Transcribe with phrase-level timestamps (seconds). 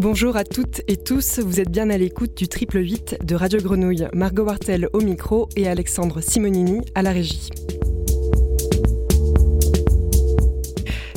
[0.00, 3.60] Bonjour à toutes et tous, vous êtes bien à l'écoute du triple 8 de Radio
[3.60, 4.08] Grenouille.
[4.14, 7.50] Margot Wartel au micro et Alexandre Simonini à la régie.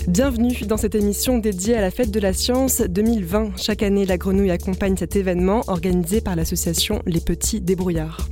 [0.09, 3.53] Bienvenue dans cette émission dédiée à la fête de la science 2020.
[3.55, 8.27] Chaque année, la Grenouille accompagne cet événement organisé par l'association Les Petits Débrouillards.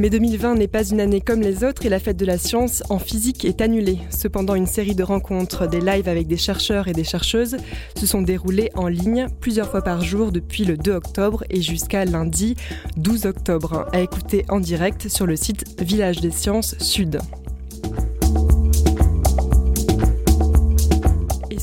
[0.00, 2.82] Mais 2020 n'est pas une année comme les autres et la fête de la science
[2.88, 3.98] en physique est annulée.
[4.08, 7.58] Cependant, une série de rencontres, des lives avec des chercheurs et des chercheuses
[7.94, 12.06] se sont déroulées en ligne plusieurs fois par jour depuis le 2 octobre et jusqu'à
[12.06, 12.56] lundi
[12.96, 17.18] 12 octobre, à écouter en direct sur le site Village des Sciences Sud.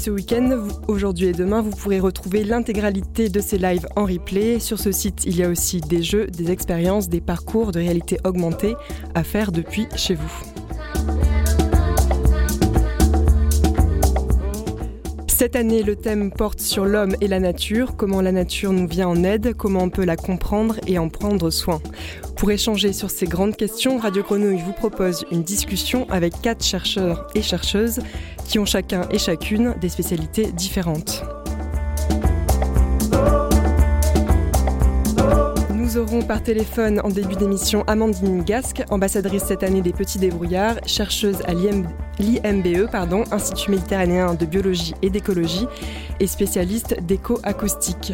[0.07, 4.57] Ce week-end, aujourd'hui et demain, vous pourrez retrouver l'intégralité de ces lives en replay.
[4.57, 8.17] Sur ce site, il y a aussi des jeux, des expériences, des parcours de réalité
[8.23, 8.75] augmentée
[9.15, 10.56] à faire depuis chez vous.
[15.39, 19.07] Cette année, le thème porte sur l'homme et la nature, comment la nature nous vient
[19.07, 21.79] en aide, comment on peut la comprendre et en prendre soin.
[22.37, 27.27] Pour échanger sur ces grandes questions, Radio Grenouille vous propose une discussion avec quatre chercheurs
[27.35, 27.99] et chercheuses
[28.47, 31.23] qui ont chacun et chacune des spécialités différentes.
[35.97, 40.75] Nous aurons par téléphone en début d'émission Amandine Gasque, ambassadrice cette année des Petits Débrouillards,
[40.85, 42.87] chercheuse à l'IMBE,
[43.31, 45.65] Institut méditerranéen de biologie et d'écologie,
[46.19, 48.13] et spécialiste d'éco-acoustique.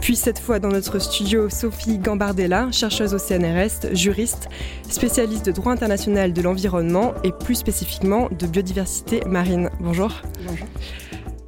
[0.00, 4.48] Puis cette fois dans notre studio, Sophie Gambardella, chercheuse au CNRS, juriste,
[4.88, 9.70] spécialiste de droit international de l'environnement et plus spécifiquement de biodiversité marine.
[9.78, 10.10] Bonjour.
[10.44, 10.66] Bonjour.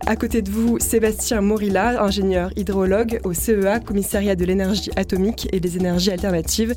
[0.05, 5.61] À côté de vous, Sébastien Morilla, ingénieur hydrologue au CEA, commissariat de l'énergie atomique et
[5.61, 6.75] des énergies alternatives,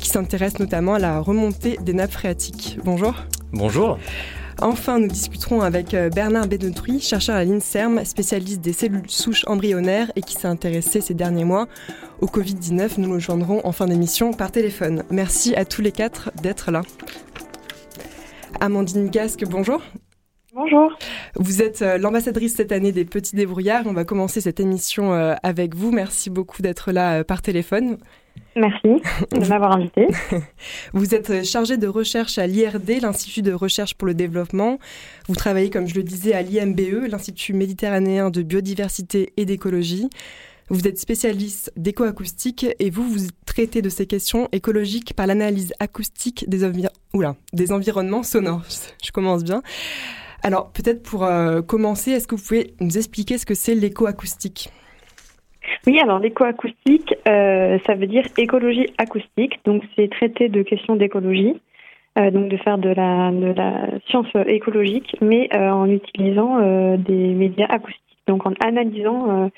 [0.00, 2.78] qui s'intéresse notamment à la remontée des nappes phréatiques.
[2.84, 3.14] Bonjour.
[3.52, 3.98] Bonjour.
[4.60, 10.10] Enfin, nous discuterons avec euh, Bernard Bénotruy, chercheur à l'INSERM, spécialiste des cellules souches embryonnaires
[10.14, 11.68] et qui s'est intéressé ces derniers mois
[12.20, 12.98] au Covid-19.
[12.98, 15.02] Nous le joindrons en fin d'émission par téléphone.
[15.10, 16.82] Merci à tous les quatre d'être là.
[18.60, 19.82] Amandine Gasque, bonjour.
[20.58, 20.90] Bonjour.
[21.36, 23.84] Vous êtes euh, l'ambassadrice cette année des Petits Débrouillards.
[23.86, 25.92] On va commencer cette émission euh, avec vous.
[25.92, 27.96] Merci beaucoup d'être là euh, par téléphone.
[28.56, 30.08] Merci de m'avoir invité.
[30.94, 34.80] Vous êtes chargée de recherche à l'IRD, l'Institut de recherche pour le développement.
[35.28, 40.10] Vous travaillez, comme je le disais, à l'IMBE, l'Institut méditerranéen de biodiversité et d'écologie.
[40.70, 46.50] Vous êtes spécialiste d'écoacoustique et vous, vous traitez de ces questions écologiques par l'analyse acoustique
[46.50, 46.68] des,
[47.52, 48.64] des environnements sonores.
[49.04, 49.62] Je commence bien.
[50.48, 54.70] Alors peut-être pour euh, commencer, est-ce que vous pouvez nous expliquer ce que c'est l'écoacoustique?
[55.86, 59.60] Oui, alors l'écoacoustique, euh, ça veut dire écologie acoustique.
[59.66, 61.60] Donc c'est traiter de questions d'écologie,
[62.18, 63.30] euh, donc de faire de la,
[64.08, 68.00] science écologique, mais en utilisant des médias acoustiques.
[68.26, 69.50] Donc en analysant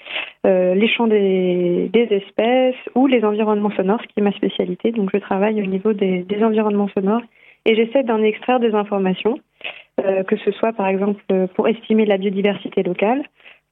[0.42, 4.90] les champs des, espèces ou les environnements sonores, ce qui est ma spécialité.
[4.90, 7.22] Donc je travaille au niveau des, environnements sonores
[7.66, 11.22] et j'essaie d'en extraire des informations, euh, que ce soit par exemple
[11.54, 13.22] pour estimer la biodiversité locale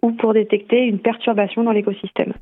[0.03, 2.33] ou pour détecter une perturbation dans l'écosystème.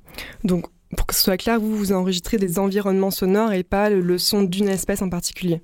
[0.45, 0.67] Donc,
[0.97, 4.43] pour que ce soit clair, vous, vous enregistrez des environnements sonores et pas le son
[4.43, 5.61] d'une espèce en particulier?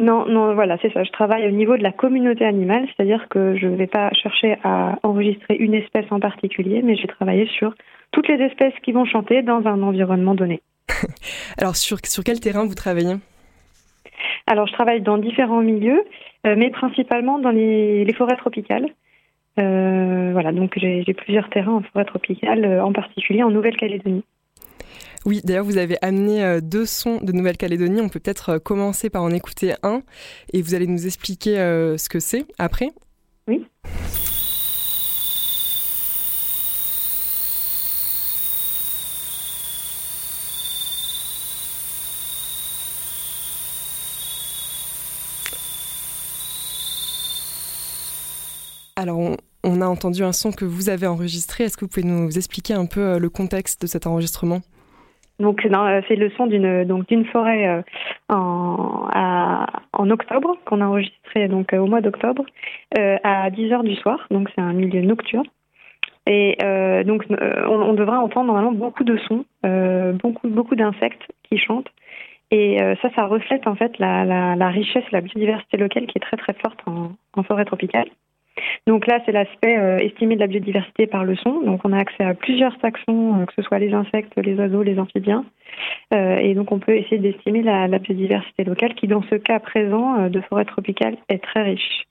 [0.00, 1.02] Non, non, voilà, c'est ça.
[1.02, 4.56] Je travaille au niveau de la communauté animale, c'est-à-dire que je ne vais pas chercher
[4.62, 7.74] à enregistrer une espèce en particulier, mais j'ai travaillé sur
[8.12, 10.62] toutes les espèces qui vont chanter dans un environnement donné.
[11.58, 13.16] Alors, sur, sur quel terrain vous travaillez?
[14.46, 16.02] Alors, je travaille dans différents milieux,
[16.46, 18.86] euh, mais principalement dans les, forêts tropicales.
[19.58, 24.24] Euh, voilà, donc j'ai plusieurs terrains en forêt tropicale, euh, en particulier en Nouvelle-Calédonie.
[25.26, 28.00] Oui, d'ailleurs, vous avez amené deux sons de Nouvelle-Calédonie.
[28.00, 30.00] On peut peut-être commencer par en écouter un
[30.52, 32.90] et vous allez nous expliquer ce que c'est après.
[33.48, 33.66] Oui.
[48.98, 51.62] Alors, on, a entendu un son que vous avez enregistré.
[51.62, 54.58] Est-ce que vous pouvez nous expliquer un peu euh, le contexte de cet enregistrement?
[55.38, 57.82] Donc euh, c'est le son d'une forêt euh,
[58.28, 62.44] en, octobre qu'on a enregistré donc au mois d'octobre
[62.96, 64.26] à 10 heures du soir.
[64.32, 65.46] Donc c'est un milieu nocturne.
[66.26, 66.56] Et
[67.04, 71.90] donc on, devra entendre normalement beaucoup de sons beaucoup d'insectes qui chantent.
[72.50, 74.24] Et ça ça reflète en fait la,
[74.56, 78.08] la, richesse la biodiversité locale qui est très très forte en forêt tropicale
[78.86, 81.60] donc là, c'est l'aspect euh, estimé de la biodiversité par le son.
[81.62, 84.82] Donc on a accès à plusieurs taxons, euh, que ce soit les insectes, les oiseaux,
[84.82, 85.44] les amphibiens.
[86.14, 90.28] Euh, et donc on peut essayer d'estimer la, biodiversité locale qui, dans ce cas présent
[90.28, 92.04] de forêt tropicale, est très riche.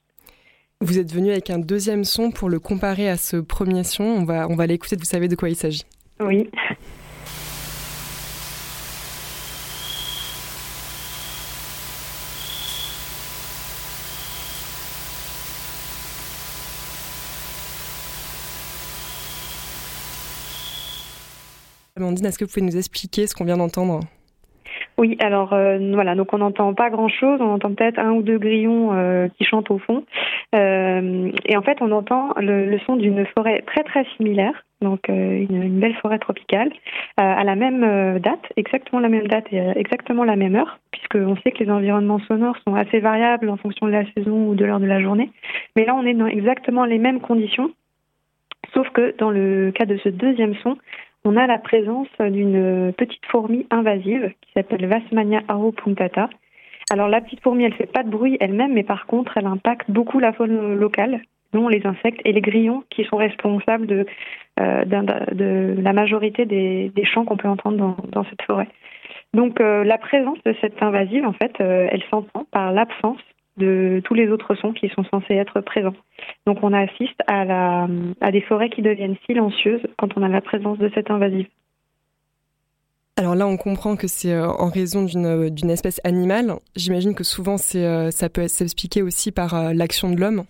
[0.79, 4.03] Vous êtes venu avec un deuxième son pour le comparer à ce premier son.
[4.03, 5.85] On va, on va l'écouter, vous savez de quoi il s'agit.
[6.19, 6.49] Oui.
[22.25, 24.01] Est-ce que vous pouvez nous expliquer ce qu'on vient d'entendre?
[24.97, 28.39] Oui, alors euh, voilà, donc on n'entend pas grand-chose, on entend peut-être un ou deux
[28.39, 30.03] grillons euh, qui chantent au fond,
[30.55, 35.79] euh, et en fait on entend le, son d'une forêt très très similaire, donc une,
[35.79, 36.71] belle forêt tropicale,
[37.17, 41.51] à la même date, exactement la même date et exactement la même heure, puisqu'on sait
[41.51, 44.79] que les environnements sonores sont assez variables en fonction de la saison ou de l'heure
[44.79, 45.31] de la journée,
[45.75, 47.71] mais là on est dans exactement les mêmes conditions,
[48.73, 50.77] sauf que dans le cas de ce deuxième son,
[51.27, 55.41] on a la présence d'une petite fourmi invasive qui s'appelle Vasmania
[55.75, 56.29] punctata.
[56.89, 59.91] Alors la petite fourmi, elle fait pas de bruit elle-même, mais par contre, elle impacte
[59.91, 61.19] beaucoup la faune locale,
[61.51, 64.05] dont les insectes et les grillons qui sont responsables de,
[64.61, 68.69] euh, la majorité des, chants qu'on peut entendre dans, cette forêt.
[69.33, 73.19] Donc euh, la présence de cette invasive, en fait, euh, elle s'entend par l'absence
[73.57, 75.95] de tous les autres sons qui sont censés être présents.
[76.45, 77.87] Donc on assiste à, la,
[78.21, 81.47] à des forêts qui deviennent silencieuses quand on a la présence de cette invasive.
[83.19, 86.53] Alors là, on comprend que c'est euh, en raison d'une espèce animale.
[86.75, 90.43] J'imagine que souvent, euh, ça peut s'expliquer aussi par euh, l'action de l'homme.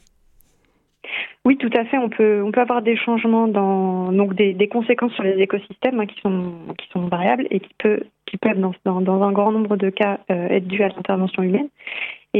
[1.45, 1.98] Oui, tout à fait.
[1.98, 6.01] On peut, on peut avoir des changements dans donc des, des conséquences sur les écosystèmes
[6.01, 9.31] hein, qui sont qui sont variables et qui peut qui peuvent dans, dans, dans un
[9.31, 11.69] grand nombre de cas être dues à l'intervention humaine.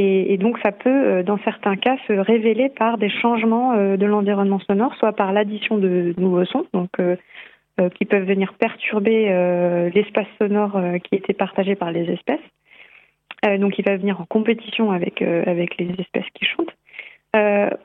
[0.00, 4.06] Et, donc ça peut, euh, dans certains cas, se révéler par des changements euh, de
[4.06, 7.16] l'environnement sonore, soit par l'addition de nouveaux sons, donc euh,
[7.96, 9.26] qui peuvent venir perturber
[9.94, 12.40] l'espace sonore qui était partagé par les espèces.
[13.60, 16.74] donc il va venir en compétition avec avec les espèces qui chantent.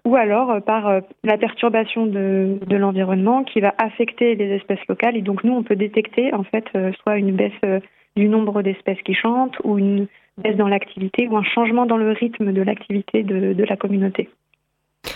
[0.04, 5.15] ou alors par la perturbation de, de l'environnement qui va affecter les espèces locales.
[5.15, 6.65] Et donc nous, on peut détecter en fait
[7.04, 7.81] soit une baisse
[8.15, 10.07] du nombre d'espèces qui chantent ou une
[10.38, 14.30] baisse dans l'activité ou un changement dans le rythme de l'activité de, la communauté.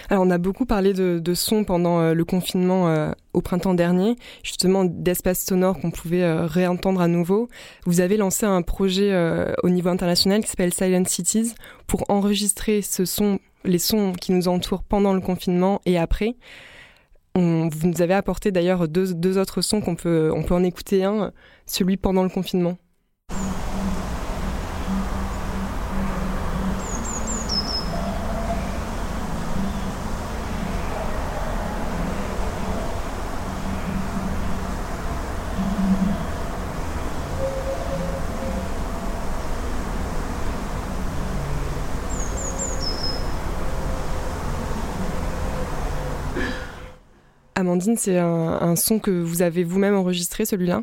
[0.09, 3.73] Alors on a beaucoup parlé de, de son pendant euh, le confinement euh, au printemps
[3.73, 7.47] dernier, justement d'espaces sonores qu'on pouvait euh, réentendre à nouveau.
[7.85, 9.13] Vous avez lancé un projet
[9.63, 11.53] au niveau international qui s'appelle Silent Cities
[11.87, 16.35] pour enregistrer ce son, les sons qui nous entourent pendant le confinement et après.
[17.35, 21.03] Vous nous avez apporté d'ailleurs deux, deux autres sons qu'on peut, on peut en écouter
[21.03, 21.31] un,
[21.67, 22.77] celui pendant le confinement.
[47.67, 50.81] Amandine, c'est un, son que vous avez vous-même enregistré, celui-là?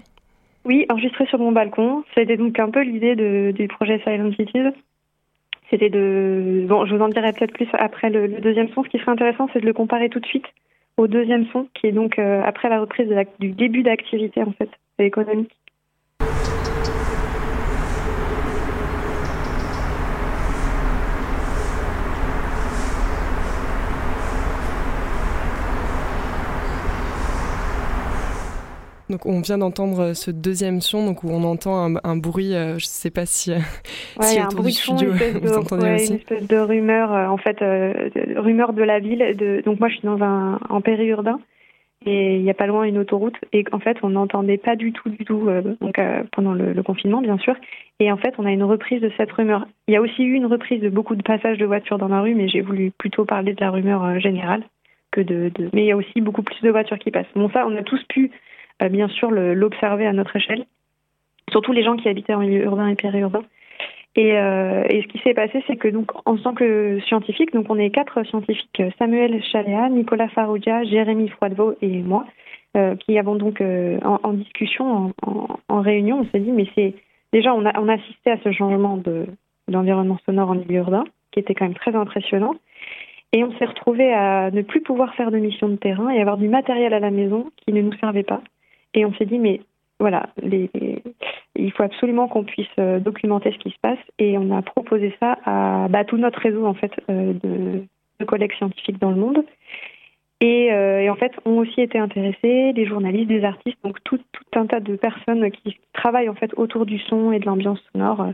[0.64, 2.04] Oui, enregistré sur mon balcon.
[2.14, 3.16] C'était donc un peu l'idée
[3.52, 4.74] du projet Silent Cities.
[5.70, 6.66] C'était de...
[6.68, 8.84] Je vous en dirai peut-être plus après le, deuxième son.
[8.84, 10.46] Ce qui serait intéressant, c'est de le comparer tout de suite
[10.96, 13.08] au deuxième son, qui est donc euh, après la reprise
[13.40, 15.50] du début d'activité, en fait, économique.
[29.14, 32.70] Donc on vient d'entendre euh, ce deuxième son, donc où on entend un, bruit, euh,
[32.70, 33.58] je ne sais pas si, euh,
[34.20, 35.40] ouais, un bruit studio, une espèce,
[35.70, 37.58] de, ouais, une espèce de rumeur, en fait,
[38.36, 39.36] rumeur de la ville.
[39.38, 41.38] De, donc moi je suis dans un en périurbain
[42.06, 44.92] et il n'y a pas loin une autoroute et en fait on n'entendait pas du
[44.92, 45.48] tout, du tout,
[45.80, 46.00] donc
[46.32, 47.54] pendant le, confinement bien sûr.
[48.00, 49.64] Et en fait on a une reprise de cette rumeur.
[49.86, 52.20] Il y a aussi eu une reprise de beaucoup de passages de voitures dans la
[52.20, 54.64] rue, mais j'ai voulu plutôt parler de la rumeur générale
[55.12, 57.32] que de, de, Mais il y a aussi beaucoup plus de voitures qui passent.
[57.36, 58.53] Bon ça on a tous pu euh,
[58.90, 60.66] bien sûr l'observer à notre échelle,
[61.50, 63.44] surtout les gens qui habitaient en milieu urbain et périurbain.
[64.16, 67.66] Et, euh, et, ce qui s'est passé, c'est que donc en tant que scientifique, donc
[67.68, 72.24] on est quatre scientifiques Samuel Chaléa, Nicolas Faroudia, Jérémy Froidevaux et moi,
[72.76, 75.12] euh, qui avons donc euh, en, discussion,
[75.68, 76.94] en, réunion, on s'est dit mais c'est
[77.32, 79.26] déjà on a assisté à ce changement de
[79.66, 82.54] d'environnement sonore en milieu urbain, qui était quand même très impressionnant.
[83.32, 86.36] Et on s'est retrouvé à ne plus pouvoir faire de mission de terrain et avoir
[86.36, 88.42] du matériel à la maison qui ne nous servait pas.
[88.94, 89.60] Et on s'est dit, mais
[90.00, 93.98] voilà, il faut absolument qu'on puisse euh, documenter ce qui se passe.
[94.18, 98.54] Et on a proposé ça à bah, tout notre réseau en fait euh, de, collègues
[98.54, 99.44] scientifiques dans le monde.
[100.40, 104.18] Et, euh, et, en fait, ont aussi été intéressés des journalistes, des artistes, donc tout,
[104.32, 107.80] tout, un tas de personnes qui travaillent en fait autour du son et de l'ambiance
[107.92, 108.26] sonore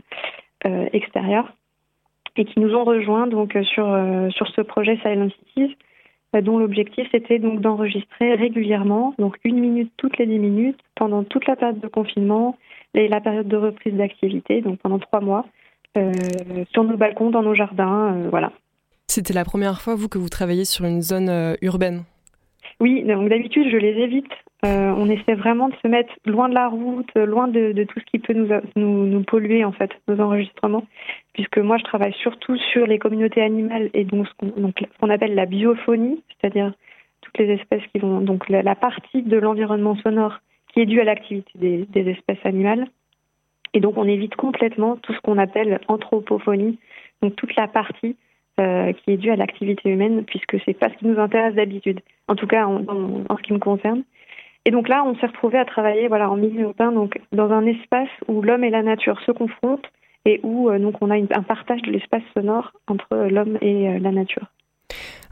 [0.93, 1.53] extérieure.
[2.37, 3.85] et qui nous ont rejoints donc sur
[4.29, 5.75] sur ce projet Silent Cities
[6.39, 11.45] dont l'objectif était donc d'enregistrer régulièrement, donc une minute toutes les dix minutes, pendant toute
[11.47, 12.57] la période de confinement
[12.93, 15.45] et la période de reprise d'activité, donc pendant trois mois,
[15.97, 16.13] euh,
[16.71, 18.53] sur nos balcons, dans nos jardins, euh, voilà.
[19.07, 22.03] C'était la première fois, vous, que vous travaillez sur une zone euh, urbaine?
[22.79, 24.31] Oui, donc d'habitude, je les évite.
[24.63, 28.19] On essaie vraiment de se mettre loin de la route, loin de, tout ce qui
[28.19, 28.33] peut
[28.75, 30.85] nous, polluer, en fait, nos enregistrements,
[31.33, 35.45] puisque moi, je travaille surtout sur les communautés animales et donc ce qu'on appelle la
[35.45, 36.73] biophonie, c'est-à-dire
[37.21, 40.39] toutes les espèces qui vont, donc la, partie de l'environnement sonore
[40.73, 42.87] qui est due à l'activité des, des espèces animales.
[43.73, 46.77] Et donc, on évite complètement tout ce qu'on appelle anthropophonie,
[47.21, 48.15] donc toute la partie
[48.59, 52.01] euh, qui est due à l'activité humaine, puisque c'est pas ce qui nous intéresse d'habitude,
[52.27, 54.03] en tout cas en, ce qui me concerne.
[54.65, 57.65] Et donc là, on s'est retrouvé à travailler voilà en milieu urbain, donc dans un
[57.65, 59.87] espace où l'homme et la nature se confrontent
[60.25, 63.99] et où euh, donc on a un partage de l'espace sonore entre l'homme et euh,
[63.99, 64.47] la nature.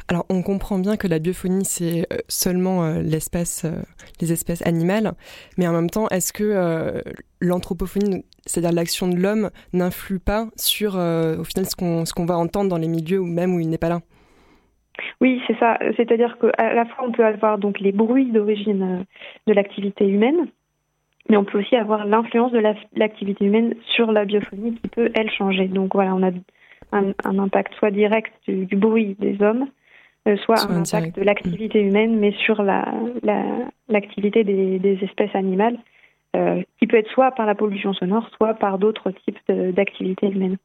[0.09, 3.83] Alors, on comprend bien que la biophonie, c'est euh, seulement euh, l'espace, euh,
[4.19, 5.12] les espèces animales,
[5.59, 7.03] mais en même temps, est-ce que
[7.39, 12.38] l'anthropophonie, c'est-à-dire l'action de l'homme, n'influe pas sur, au final, ce qu'on, ce qu'on va
[12.38, 14.01] entendre dans les milieux où même où il n'est pas là?
[15.22, 15.77] Oui, c'est ça.
[15.98, 19.06] C'est-à-dire qu'à la fois, on peut avoir donc les bruits d'origine
[19.48, 20.48] de l'activité humaine,
[21.29, 22.62] mais on peut aussi avoir l'influence de
[22.96, 25.68] l'activité humaine sur la biophonie qui peut, elle, changer.
[25.68, 26.32] Donc voilà, on a
[26.91, 29.68] un, impact soit direct du bruit des hommes,
[30.27, 35.77] euh, soit, un impact de l'activité humaine, mais sur l'activité la, des, des, espèces animales,
[36.36, 40.58] euh, qui peut être soit par la pollution sonore, soit par d'autres types d'activités humaines.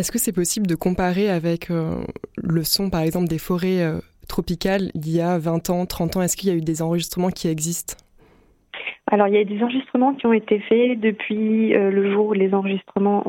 [0.00, 2.02] Est-ce que c'est possible de comparer avec euh,
[2.42, 3.84] le son, par exemple, des forêts
[4.28, 6.22] tropicales il y a 20 ans, 30 ans?
[6.22, 7.96] Est-ce qu'il y a eu des enregistrements qui existent?
[9.12, 12.54] Alors, il y a des enregistrements qui ont été faits depuis le jour où les
[12.54, 13.24] enregistrements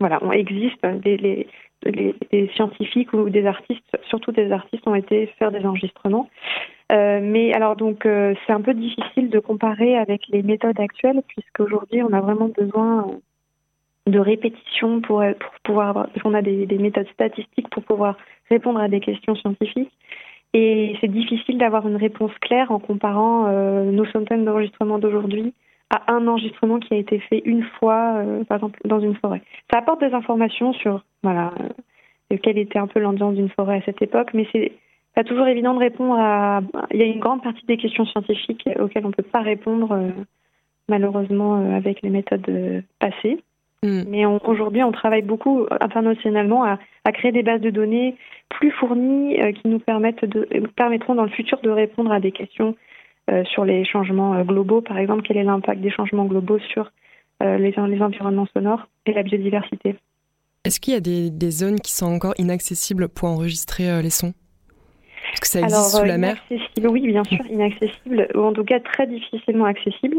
[0.00, 0.88] voilà, ont, existent.
[1.04, 1.46] les,
[1.84, 6.28] les, scientifiques ou des artistes, surtout des artistes, ont été faire des enregistrements.
[6.90, 11.20] Euh, mais alors donc euh, c'est un peu difficile de comparer avec les méthodes actuelles
[11.28, 13.06] puisqu'aujourd'hui on a vraiment besoin
[14.08, 18.16] de répétition pour, pour pouvoir qu'on a des, des, méthodes statistiques pour pouvoir
[18.50, 19.92] répondre à des questions scientifiques
[20.54, 25.52] et c'est difficile d'avoir une réponse claire en comparant euh, nos centaines d'enregistrements d'aujourd'hui
[25.90, 29.42] à un enregistrement qui a été fait une fois, euh, par exemple, dans une forêt.
[29.70, 31.52] Ça apporte des informations sur, voilà,
[32.32, 34.72] euh, quelle était un peu l'ambiance d'une forêt à cette époque, mais c'est
[35.14, 36.60] pas toujours évident de répondre à.
[36.92, 39.92] Il y a une grande partie des questions scientifiques auxquelles on ne peut pas répondre,
[39.92, 40.10] euh,
[40.88, 43.42] malheureusement, avec les méthodes passées.
[43.82, 44.02] Mm.
[44.08, 48.16] Mais aujourd'hui, on travaille beaucoup internationalement à, à, créer des bases de données
[48.48, 52.74] plus fournies qui nous permettent de, permettront dans le futur de répondre à des questions
[53.30, 56.90] euh, sur les changements euh, globaux, par exemple, quel est l'impact des changements globaux sur
[57.42, 59.96] euh, les, les, environnements sonores et la biodiversité?
[60.64, 64.32] Est-ce qu'il y a des, des, zones qui sont encore inaccessibles pour enregistrer les sons?
[65.32, 66.42] Est-ce que ça existe sous la mer?
[66.82, 70.16] Oui, bien sûr, inaccessible, ou en tout cas très difficilement accessible.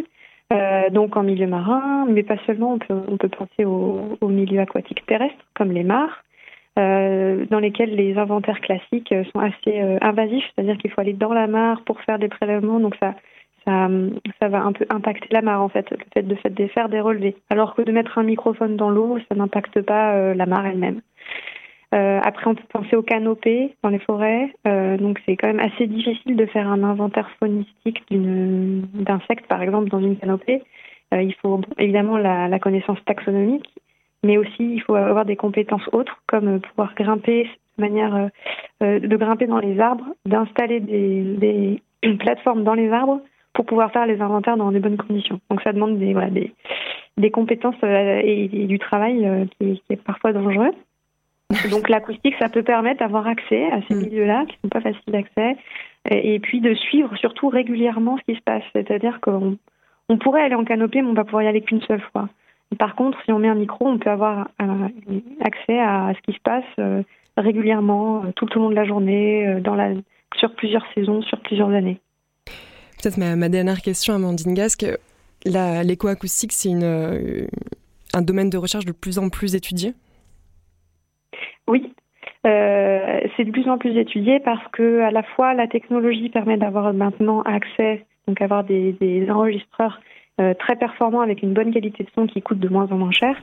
[0.52, 4.28] Euh, donc en milieu marin, mais pas seulement, on peut, on peut penser aux au
[4.28, 6.24] milieux aquatiques terrestres, comme les mares,
[6.80, 11.14] euh, dans lesquels les inventaires classiques euh, sont assez euh, invasifs, c'est-à-dire qu'il faut aller
[11.14, 13.16] dans la mare pour faire des prélèvements, donc ça,
[13.66, 13.90] ça,
[14.40, 16.88] ça, va un peu impacter la mare en fait, le fait de, fait de faire
[16.88, 17.36] des relevés.
[17.50, 21.02] Alors que de mettre un microphone dans l'eau, ça n'impacte pas la mare elle-même.
[21.96, 24.54] Euh, après, on peut penser aux canopées dans les forêts.
[24.68, 29.90] Euh, donc, c'est quand même assez difficile de faire un inventaire phonistique d'insectes, par exemple,
[29.90, 30.62] dans une canopée.
[31.14, 33.68] Euh, il faut évidemment la, la, connaissance taxonomique
[34.24, 38.30] mais aussi il faut avoir des compétences autres comme euh, pouvoir grimper de manière
[38.84, 43.22] euh, de grimper dans les arbres, d'installer des, des plateformes dans les arbres
[43.54, 45.40] pour pouvoir faire les inventaires dans de bonnes conditions.
[45.50, 46.54] Donc ça demande des, voilà, des,
[47.18, 50.72] des compétences et, du travail qui, est parfois dangereux.
[51.72, 54.04] Donc l'acoustique, ça peut permettre d'avoir accès à ces mm.
[54.04, 55.58] milieux-là qui sont pas faciles d'accès
[56.10, 58.64] et, puis de suivre surtout régulièrement ce qui se passe.
[58.74, 59.58] C'est-à-dire qu'on
[60.10, 62.30] on pourrait aller en canopée, mais on va pouvoir y aller qu'une seule fois.
[62.78, 64.88] Par contre, si on met un micro, on peut avoir euh,
[65.42, 67.02] accès à ce qui se passe euh,
[67.36, 69.94] régulièrement, euh, tout le long de la journée, dans la,
[70.36, 72.00] sur plusieurs saisons, sur plusieurs années.
[73.02, 74.86] Peut-être ma, dernière question, Amandine Gasque.
[75.46, 76.74] L'écoacoustique, c'est
[78.14, 79.94] un domaine de recherche de plus en plus étudié?
[81.70, 81.94] Oui,
[82.44, 86.94] c'est de plus en plus étudié parce que à la fois la technologie permet d'avoir
[86.94, 90.00] maintenant accès, donc avoir des, enregistreurs
[90.40, 93.12] euh, très performant avec une bonne qualité de son qui coûte de moins en moins
[93.12, 93.36] cher.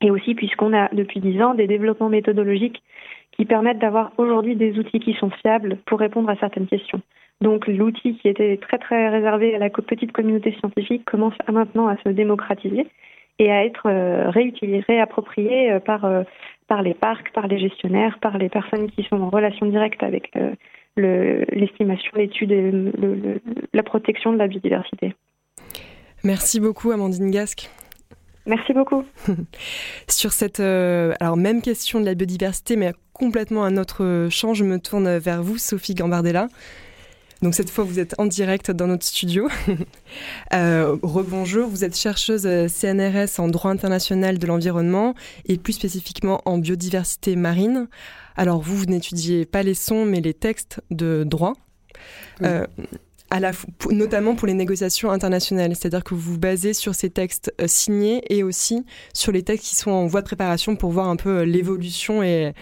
[0.00, 2.82] Et aussi puisqu'on a depuis dix ans des développements méthodologiques
[3.32, 7.00] qui permettent d'avoir aujourd'hui des outils qui sont fiables pour répondre à certaines questions.
[7.40, 11.96] Donc l'outil qui était très très réservé à la petite communauté scientifique commence maintenant à
[12.04, 12.86] se démocratiser
[13.40, 13.90] et à être
[14.30, 16.06] réutilisés, réappropriés par,
[16.68, 20.30] par les parcs, par les gestionnaires, par les personnes qui sont en relation directe avec
[20.96, 22.70] l'estimation, l'étude et
[23.72, 25.14] la protection de la biodiversité.
[26.22, 27.70] Merci beaucoup Amandine Gasque.
[28.46, 29.04] Merci beaucoup.
[30.08, 34.78] Sur cette alors même question de la biodiversité, mais complètement un autre champ, je me
[34.78, 36.48] tourne vers vous, Sophie Gambardella.
[37.42, 39.48] Donc cette fois, vous êtes en direct dans notre studio.
[40.52, 45.14] euh, rebonjour, vous êtes chercheuse euh, CNRS en droit international de l'environnement
[45.46, 47.88] et plus spécifiquement en biodiversité marine.
[48.36, 51.54] Alors vous, vous n'étudiez pas les sons, mais les textes de droit.
[52.42, 52.66] Euh,
[53.30, 53.52] à la,
[53.90, 58.22] notamment pour les négociations internationales, c'est-à-dire que vous vous basez sur ces textes euh, signés
[58.28, 61.42] et aussi sur les textes qui sont en voie de préparation pour voir un peu
[61.42, 62.52] l'évolution et,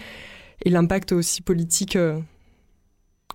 [0.63, 1.97] et l'impact aussi politique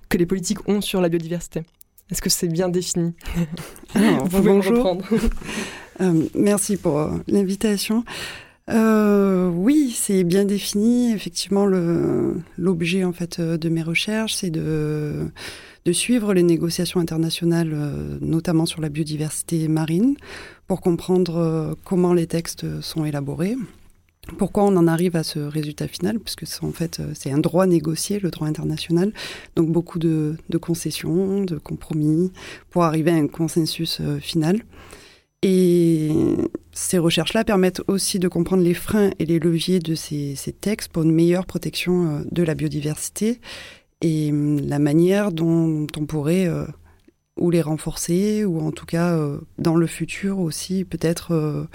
[0.09, 1.63] que les politiques ont sur la biodiversité.
[2.11, 3.15] Est-ce que c'est bien défini
[3.95, 4.99] Vous pouvez bonjour.
[6.01, 8.05] euh, merci pour euh, l'invitation.
[8.71, 11.13] Euh, oui, c'est bien défini.
[11.13, 15.31] Effectivement, l'objet en fait de mes recherches, c'est de,
[15.85, 17.75] de suivre les négociations internationales,
[18.21, 20.17] notamment sur la biodiversité marine,
[20.67, 23.57] pour comprendre comment les textes sont élaborés,
[24.39, 26.19] pourquoi on en arrive à ce résultat final?
[26.19, 29.13] Puisque en fait, euh, c'est un droit négocié, le droit international.
[29.57, 32.33] Donc beaucoup de, concessions, de compromis
[32.71, 34.63] pour arriver à un consensus euh, final.
[35.43, 36.11] Et
[36.73, 41.03] ces recherches-là permettent aussi de comprendre les freins et les leviers de ces, textes pour
[41.03, 43.41] une meilleure protection euh, de la biodiversité
[44.01, 46.49] et hum, la manière dont on pourrait
[47.37, 49.19] ou les renforcer ou en tout cas
[49.59, 51.67] dans le futur aussi peut-être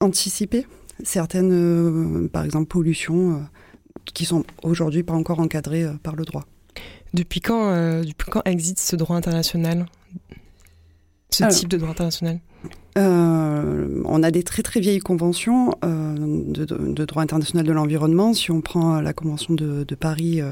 [0.00, 0.66] anticiper
[1.02, 3.38] certaines, euh, par exemple, pollutions euh,
[4.14, 6.44] qui sont aujourd'hui pas encore encadrées euh, par le droit.
[7.14, 9.86] Depuis quand, depuis quand existe ce droit international?
[11.30, 12.38] Ce type de droit international?
[12.96, 18.34] On a des très très vieilles conventions de, droit international de l'environnement.
[18.34, 20.42] Si on prend la convention de, Paris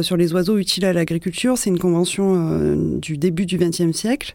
[0.00, 4.34] sur les oiseaux utiles à l'agriculture, c'est une convention du début du XXe siècle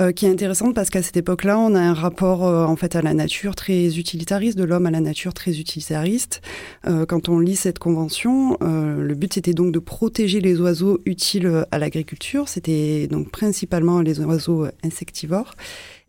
[0.00, 2.96] euh, qui est intéressante parce qu'à cette époque-là, on a un rapport euh, en fait
[2.96, 6.42] à la nature très utilitariste, de l'homme à la nature très utilitariste.
[6.88, 11.64] Euh, quand on lit cette convention, le but c'était donc de protéger les oiseaux utiles
[11.70, 12.48] à l'agriculture.
[12.48, 15.54] C'était donc principalement les oiseaux insectivores.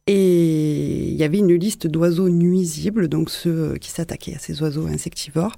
[0.08, 4.88] Et il y avait une liste d'oiseaux nuisibles, donc ceux qui s'attaquaient à ces oiseaux
[4.88, 5.54] insectivores.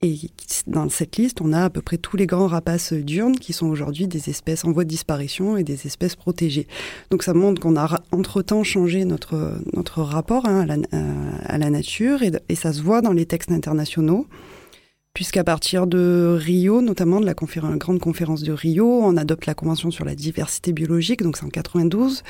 [0.00, 0.16] Et
[0.68, 3.66] dans cette liste, on a à peu près tous les grands rapaces diurnes qui sont
[3.66, 6.68] aujourd'hui des espèces en voie de disparition et des espèces protégées.
[7.10, 10.68] Donc ça montre qu'on a entre-temps changé notre, notre rapport hein,
[11.44, 14.28] à, la, nature et, et, ça se voit dans les textes internationaux.
[15.14, 19.90] Puisqu'à partir de Rio, notamment de la grande conférence de Rio, on adopte la Convention
[19.90, 22.22] sur la diversité biologique, donc c'est en 92.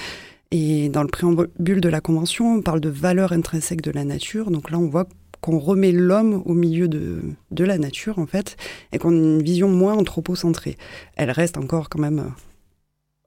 [0.52, 4.50] Et dans le préambule de la Convention, on parle de valeur intrinsèque de la nature.
[4.50, 5.06] Donc là, on voit
[5.40, 8.56] qu'on remet l'homme au milieu de, de, la nature, en fait,
[8.92, 10.76] et qu'on a une vision moins anthropocentrée.
[11.16, 12.32] Elle reste encore quand même,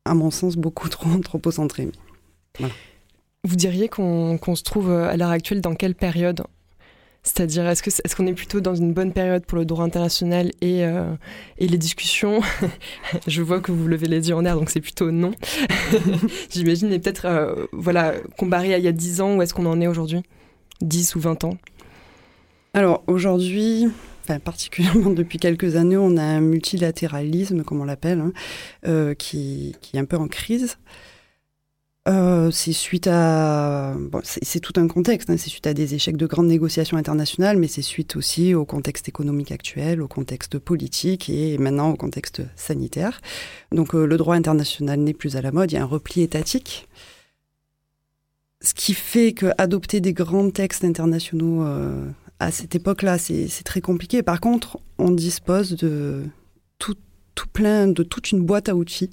[0.05, 1.89] à mon sens, beaucoup trop anthropocentrée.
[3.43, 6.43] Vous diriez qu'on se trouve à l'heure actuelle dans quelle période?
[7.23, 10.51] C'est-à-dire, est-ce qu'on est, qu'on est, plutôt dans une bonne période pour le droit international
[10.61, 11.13] et, euh,
[11.59, 12.41] et les discussions?
[13.27, 15.31] Je vois que vous levez les yeux en air, donc c'est plutôt non.
[16.49, 19.67] J'imagine, mais peut-être, euh, voilà, comparé à il y a 10 ans, où est-ce qu'on
[19.67, 20.23] en est aujourd'hui?
[20.81, 21.57] 10 ou 20 ans?
[22.73, 23.87] Alors aujourd'hui,
[24.39, 28.33] particulièrement depuis quelques années, on a un multilatéralisme, comme on l'appelle, hein,
[28.87, 30.77] euh, qui, est un peu en crise.
[32.07, 35.29] Euh, c'est suite à, c'est tout un contexte.
[35.29, 38.65] Hein, c'est suite à des échecs de grandes négociations internationales, mais c'est suite aussi au
[38.65, 43.21] contexte économique actuel, au contexte politique et maintenant au contexte sanitaire.
[43.71, 45.71] Donc euh, le droit international n'est plus à la mode.
[45.71, 46.87] Il y a un repli étatique
[48.63, 51.65] ce qui fait que adopter des grands textes internationaux
[52.41, 54.23] à cette époque-là, c'est très compliqué.
[54.23, 56.23] Par contre, on dispose de
[56.79, 56.95] tout,
[57.53, 59.09] plein, de toute une boîte à outils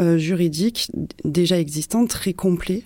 [0.00, 0.90] euh, juridiques
[1.24, 2.82] déjà existantes, très complet,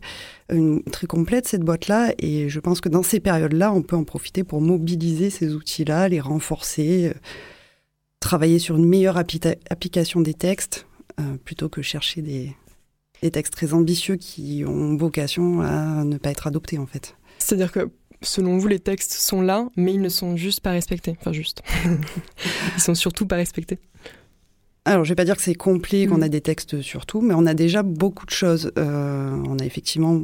[0.93, 2.13] très complète cette boîte-là.
[2.19, 6.09] Et je pense que dans ces périodes-là, on peut en profiter pour mobiliser ces outils-là,
[6.09, 7.19] les renforcer, euh,
[8.21, 10.87] travailler sur une meilleure application des textes,
[11.21, 12.55] euh, plutôt que chercher des,
[13.23, 17.15] des textes très ambitieux qui ont vocation à ne pas être adoptés en fait.
[17.39, 17.91] C'est-à-dire que
[18.23, 21.17] selon vous, les textes sont là, mais ils ne sont juste pas respectés.
[21.21, 21.63] Enfin, juste.
[22.77, 23.79] ils sont surtout pas respectés.
[24.85, 26.23] Alors, je vais pas dire que c'est complet, qu'on mm.
[26.23, 28.73] a des textes sur tout, mais on a déjà beaucoup de choses.
[28.79, 30.23] Euh, on a effectivement.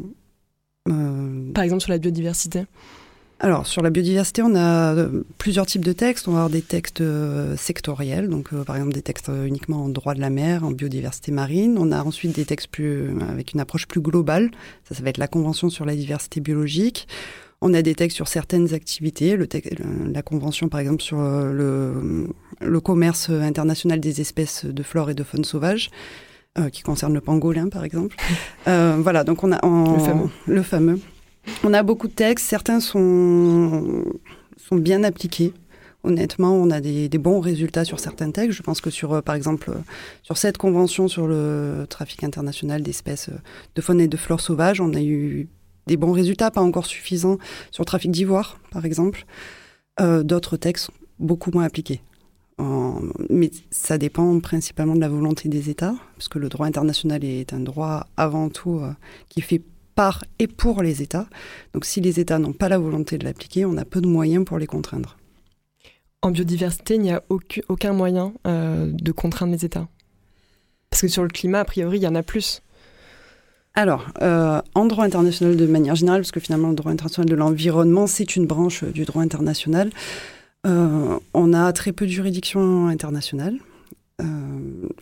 [0.89, 2.65] Euh, Par exemple, sur la biodiversité
[3.39, 6.27] alors, sur la biodiversité, on a euh, plusieurs types de textes.
[6.27, 7.03] On va avoir des textes
[7.59, 11.33] sectoriels, donc euh, par exemple des textes uniquement en droit de la mer, en biodiversité
[11.33, 11.77] marine.
[11.79, 14.51] On a ensuite des textes plus, avec une approche plus globale.
[14.89, 17.09] Ça, ça va être la Convention sur la diversité biologique.
[17.63, 19.49] On a des textes sur certaines activités, le
[20.13, 22.29] la Convention par exemple sur le,
[22.61, 25.91] le, commerce international des espèces de flore et de faune sauvage.
[26.73, 28.17] qui concerne le pangolin par exemple.
[28.67, 30.31] voilà, donc on a le fameux.
[30.47, 31.01] Le fameux.
[31.65, 34.05] On a beaucoup de textes, certains sont,
[34.57, 35.53] sont bien appliqués.
[36.05, 38.57] Honnêtement, on a des, bons résultats sur certains textes.
[38.57, 39.73] Je pense que sur, euh, par exemple,
[40.23, 43.39] sur cette convention sur le trafic international d'espèces euh,
[43.75, 45.49] de faune et de flore sauvages, on a eu
[45.87, 47.39] des bons résultats, pas encore suffisants
[47.71, 49.25] sur le trafic d'ivoire, par exemple.
[50.01, 52.03] Euh, d'autres textes beaucoup moins appliqués.
[53.31, 57.53] mais ça dépend principalement de la volonté des États, parce que le droit international est
[57.53, 58.81] un droit avant tout
[59.29, 59.63] qui fait
[59.97, 61.27] par et pour les États.
[61.75, 64.45] Donc si les États n'ont pas la volonté de l'appliquer, on a peu de moyens
[64.45, 65.17] pour les contraindre.
[66.23, 67.23] En biodiversité, il n'y a
[67.69, 69.89] aucun moyen euh, de contraindre les États?
[70.91, 72.63] Parce que sur le climat, a priori, il y en a plus.
[73.77, 77.37] Alors, euh, en droit international de manière générale, parce que finalement le droit international de
[77.37, 79.91] l'environnement, c'est une branche du droit international,
[80.67, 83.59] euh, on a très peu de juridictions internationales.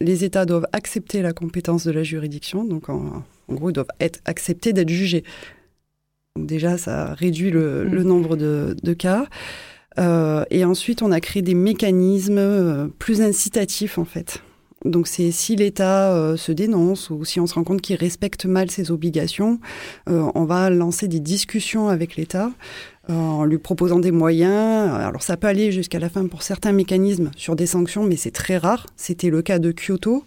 [0.00, 3.86] les États doivent accepter la compétence de la juridiction, donc en, en gros, ils doivent
[4.00, 5.24] être acceptés d'être jugés.
[6.36, 8.02] Donc déjà, ça réduit le, mm.
[8.02, 9.26] nombre de, cas.
[9.98, 14.42] Euh, et ensuite, on a créé des mécanismes euh, plus incitatifs, en fait.
[14.84, 18.44] Donc c'est si l'État euh, se dénonce ou si on se rend compte qu'il respecte
[18.44, 19.58] mal ses obligations,
[20.06, 22.50] on va lancer des discussions avec l'État
[23.08, 24.92] en lui proposant des moyens.
[24.92, 28.30] Alors ça peut aller jusqu'à la fin pour certains mécanismes sur des sanctions, mais c'est
[28.30, 28.86] très rare.
[28.96, 30.24] C'était le cas de Kyoto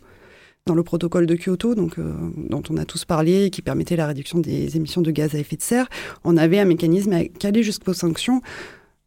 [0.68, 4.06] dans le protocole de Kyoto, donc, euh, dont on a tous parlé, qui permettait la
[4.06, 5.88] réduction des émissions de gaz à effet de serre,
[6.24, 8.42] on avait un mécanisme qui allait jusqu'aux sanctions.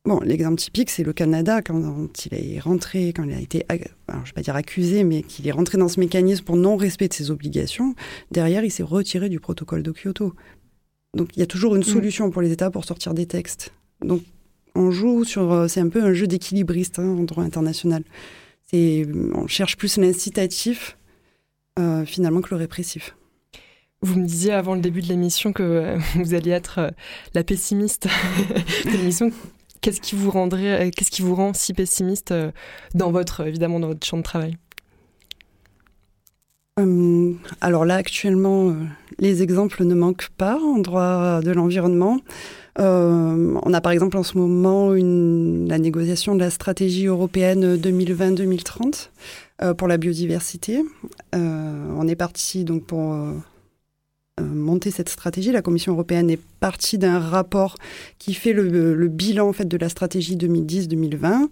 [0.06, 3.74] Bon, l'exemple typique, c'est le Canada, quand il est rentré, quand il a été, je
[3.74, 7.12] ne vais pas dire accusé, mais qu'il est rentré dans ce mécanisme pour non-respect de
[7.12, 7.94] ses obligations,
[8.30, 10.34] derrière, il s'est retiré du protocole de Kyoto.
[11.14, 11.84] Donc, il y a toujours une mm.
[11.84, 13.74] solution pour les États pour sortir des textes.
[14.02, 14.22] Donc,
[14.74, 18.02] on joue sur, euh, c'est un peu un jeu d'équilibriste hein, en droit international.
[18.70, 20.96] C'est, on cherche plus l'incitatif
[21.78, 23.16] euh, finalement que le répressif.
[24.00, 26.92] Vous me disiez avant le début de l'émission que euh, vous alliez être
[27.34, 28.08] la pessimiste
[28.86, 29.30] de l'émission.
[29.80, 32.34] Qu'est-ce qui vous rendrait, qu'est-ce qui vous rend si pessimiste
[32.94, 34.56] dans votre, évidemment, dans votre champ de travail?
[37.60, 38.74] Alors là, actuellement,
[39.18, 42.20] les exemples ne manquent pas en droit de l'environnement.
[42.78, 49.10] on a par exemple en ce moment la négociation de la stratégie européenne 2020-2030
[49.62, 50.82] euh, pour la biodiversité.
[51.34, 53.14] Euh, on est parti donc pour
[54.40, 55.52] euh, monter cette stratégie.
[55.52, 57.76] La Commission européenne est partie d'un rapport
[58.18, 61.48] qui fait le, bilan en fait de la stratégie 2010-2020,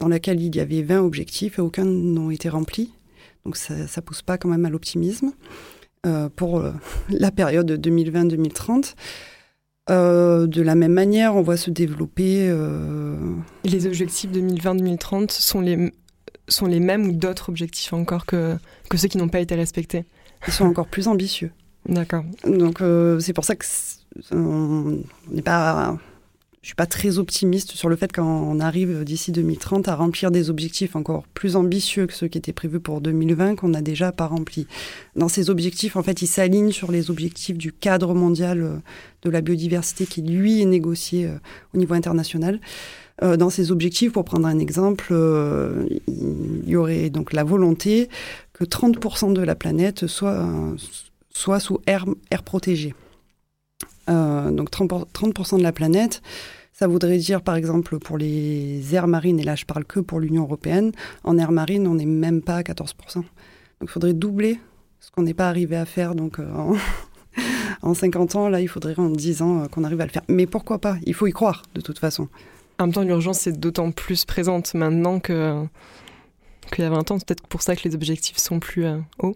[0.00, 2.92] dans laquelle il y avait 20 objectifs et aucun n'ont été remplis.
[3.44, 5.32] Donc ça, ne pousse pas quand même à l'optimisme
[6.36, 6.62] pour
[7.10, 8.94] la période 2020-2030.
[9.88, 12.52] de la même manière, on voit se développer.
[13.64, 15.92] Les objectifs 2020-2030 sont les
[16.48, 18.56] sont les mêmes ou d'autres objectifs encore que,
[18.90, 20.04] que ceux qui n'ont pas été respectés?
[20.46, 21.52] Ils sont encore plus ambitieux.
[21.88, 22.24] D'accord.
[22.44, 23.64] Donc euh, c'est pour ça que
[24.30, 25.98] on n'est pas
[26.62, 30.48] je suis pas très optimiste sur le fait qu'on arrive d'ici 2030 à remplir des
[30.48, 34.26] objectifs encore plus ambitieux que ceux qui étaient prévus pour 2020 qu'on n'a déjà pas
[34.26, 34.68] remplis.
[35.16, 38.76] Dans ces objectifs, en fait, ils s'alignent sur les objectifs du cadre mondial euh,
[39.22, 41.34] de la biodiversité qui, lui, est négocié euh,
[41.74, 42.60] au niveau international.
[43.24, 45.12] Euh, dans ces objectifs, pour prendre un exemple,
[46.06, 48.08] il y aurait donc la volonté
[48.52, 50.46] que 30% de la planète soit,
[51.32, 52.04] soit sous air,
[52.44, 52.94] protégé.
[54.08, 56.22] Euh, donc 30%, de la planète,
[56.72, 60.20] ça voudrait dire par exemple pour les aires marines, et là je parle que pour
[60.20, 60.92] l'Union européenne,
[61.24, 63.14] en air marine on n'est même pas à 14%.
[63.14, 63.24] Donc
[63.82, 64.58] il faudrait doubler
[65.00, 66.74] ce qu'on n'est pas arrivé à faire donc en,
[67.82, 70.22] en 50 ans, là il faudrait en 10 ans qu'on arrive à le faire.
[70.28, 70.96] Mais pourquoi pas?
[71.04, 72.28] Il faut y croire de toute façon.
[72.78, 75.64] En même temps, l'urgence est d'autant plus présente maintenant que
[76.72, 77.18] qu'il y a 20 ans.
[77.18, 79.34] Peut-être pour ça que les objectifs sont plus euh, hauts.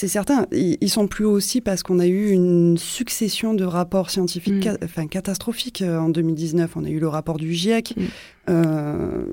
[0.00, 0.46] C'est certain.
[0.52, 4.78] Ils sont plus hauts aussi parce qu'on a eu une succession de rapports scientifiques mm.
[4.84, 5.82] enfin, catastrophiques.
[5.82, 7.96] Euh, en 2019, on a eu le rapport du GIEC.
[7.96, 8.02] Mm.
[8.50, 9.24] Euh,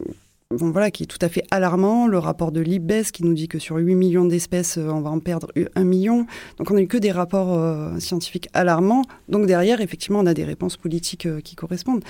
[0.49, 2.07] voilà, qui est tout à fait alarmant.
[2.07, 5.19] Le rapport de l'IBES qui nous dit que sur 8 millions d'espèces, on va en
[5.19, 6.25] perdre 1 million.
[6.57, 7.59] Donc on n'a eu que des rapports
[7.99, 9.03] scientifiques alarmants.
[9.29, 12.03] Donc derrière, effectivement, on a des réponses politiques qui correspondent.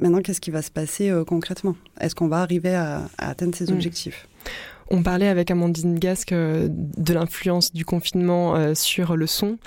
[0.00, 1.76] Maintenant, qu'est-ce qui va se passer euh, concrètement?
[2.00, 3.74] Est-ce qu'on va arriver à, atteindre ces mm.
[3.74, 4.28] objectifs?
[4.90, 9.58] On parlait avec Amandine Gasque de l'influence du confinement sur le son.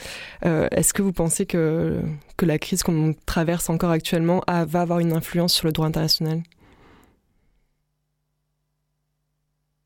[0.41, 2.01] Est-ce que vous pensez que,
[2.35, 6.43] que la crise qu'on traverse encore actuellement va avoir une influence sur le droit international?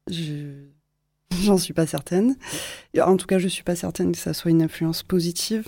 [0.09, 0.67] Je
[1.41, 2.35] J'en suis pas certaine.
[2.99, 5.67] En tout cas, je suis pas certaine que ça soit une influence positive,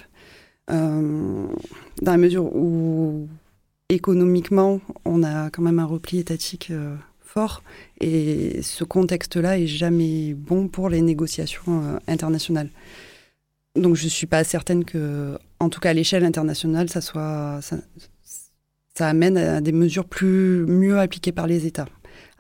[0.72, 1.48] euh,
[2.02, 3.28] dans la mesure où
[3.90, 6.96] économiquement, on a quand même un repli étatique euh,
[7.30, 7.62] fort,
[8.02, 12.70] et ce contexte-là est jamais bon pour les négociations euh, internationales.
[13.76, 19.08] Donc, je suis pas certaine que, en tout cas à l'échelle internationale, ça soit ça,
[19.08, 21.88] amène à des mesures plus mieux appliquées par les États.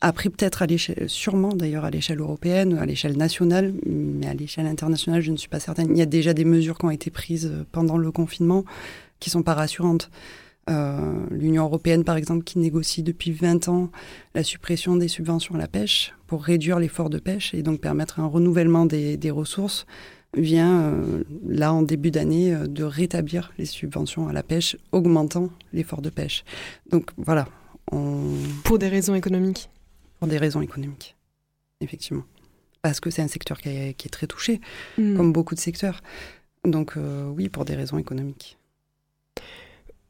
[0.01, 4.65] Après, peut-être à l'échelle, sûrement d'ailleurs à l'échelle européenne, à l'échelle nationale, mais à l'échelle
[4.65, 5.89] internationale, je ne suis pas certaine.
[5.91, 8.65] Il y a déjà des mesures qui ont été prises pendant le confinement
[9.19, 10.09] qui sont pas rassurantes.
[10.69, 13.89] Euh, L'Union européenne, par exemple, qui négocie depuis 20 ans
[14.35, 18.19] la suppression des subventions à la pêche pour réduire l'effort de pêche et donc permettre
[18.19, 19.85] un renouvellement des, des ressources,
[20.35, 25.49] vient euh, là en début d'année euh, de rétablir les subventions à la pêche, augmentant
[25.73, 26.43] l'effort de pêche.
[26.91, 27.47] Donc voilà.
[27.91, 28.21] On...
[28.63, 29.69] Pour des raisons économiques
[30.19, 31.15] pour des raisons économiques,
[31.79, 32.25] effectivement.
[32.81, 34.59] Parce que c'est un secteur qui est, qui est très touché,
[34.97, 35.15] mm.
[35.15, 36.01] comme beaucoup de secteurs.
[36.65, 38.58] Donc oui, pour des raisons économiques.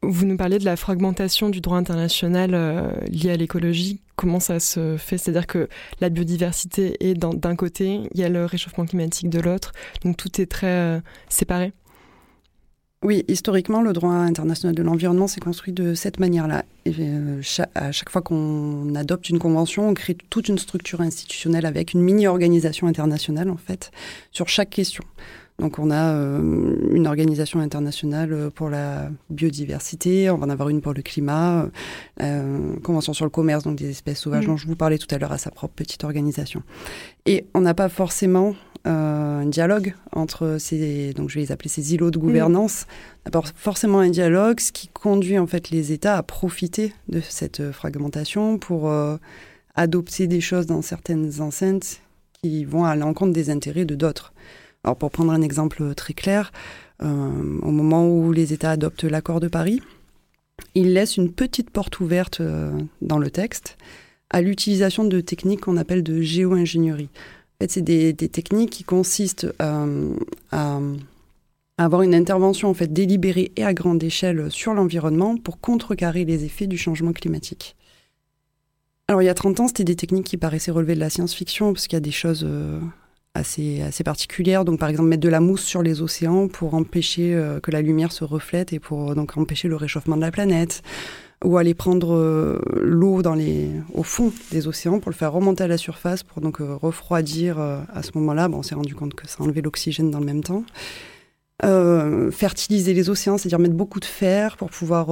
[0.01, 3.99] Vous nous parliez de la fragmentation du droit international euh, lié à l'écologie.
[4.15, 5.17] Comment ça se fait?
[5.17, 5.67] C'est-à-dire que
[5.99, 10.41] la biodiversité est d'un côté, il y a le réchauffement climatique de l'autre, donc tout
[10.41, 11.73] est très euh, séparé.
[13.01, 16.65] Oui, historiquement, le droit international de l'environnement s'est construit de cette manière-là.
[16.88, 17.41] Euh,
[17.73, 22.01] à chaque fois qu'on adopte une convention, on crée toute une structure institutionnelle avec une
[22.01, 23.91] mini-organisation internationale, en fait,
[24.31, 25.05] sur chaque question.
[25.60, 30.82] Donc on a euh, une organisation internationale pour la biodiversité, on va en avoir une
[30.82, 31.67] pour le climat,
[32.22, 34.50] euh, convention sur le commerce, donc des espèces sauvages mmh.
[34.50, 36.63] dont je vous parlais tout à l'heure à sa propre petite organisation.
[37.26, 41.93] Et on n'a pas forcément un dialogue entre ces, donc je vais les appeler ces
[41.93, 42.86] îlots de gouvernance,
[43.28, 43.39] mmh.
[43.56, 48.58] forcément un dialogue, ce qui conduit en fait les États à profiter de cette fragmentation
[48.58, 49.17] pour euh,
[49.76, 52.00] adopter des choses dans certaines enceintes
[52.41, 54.34] qui vont à l'encontre des intérêts de d'autres.
[54.84, 56.52] Alors pour prendre un exemple très clair,
[57.02, 59.82] euh, au moment où les États adoptent l'accord de Paris,
[60.76, 63.78] ils laissent une petite porte ouverte euh, dans le texte
[64.30, 67.10] à l'utilisation de techniques qu'on appelle de géo-ingénierie
[67.60, 70.15] fait, c'est des, techniques qui consistent euh,
[70.52, 70.80] à,
[71.78, 76.46] avoir une intervention en fait délibérée et à grande échelle sur l'environnement pour contrecarrer les
[76.46, 77.76] effets du changement climatique.
[79.08, 81.74] Alors il y a 30 ans, c'était des techniques qui paraissaient relever de la science-fiction
[81.74, 82.48] parce qu'il y a des choses
[83.34, 84.65] assez, assez particulières.
[84.65, 87.82] Donc par exemple mettre de la mousse sur les océans pour empêcher euh, que la
[87.82, 90.84] lumière se reflète et pour donc empêcher le réchauffement de la planète
[91.44, 95.63] ou aller prendre euh, l'eau dans les, au fond des océans pour le faire remonter
[95.63, 98.50] à la surface pour donc euh, refroidir euh, à ce moment-là.
[98.50, 100.63] Bon, on s'est rendu compte que ça enlevait l'oxygène dans le même temps.
[102.32, 105.10] fertiliser les océans, c'est-à-dire mettre beaucoup de fer pour pouvoir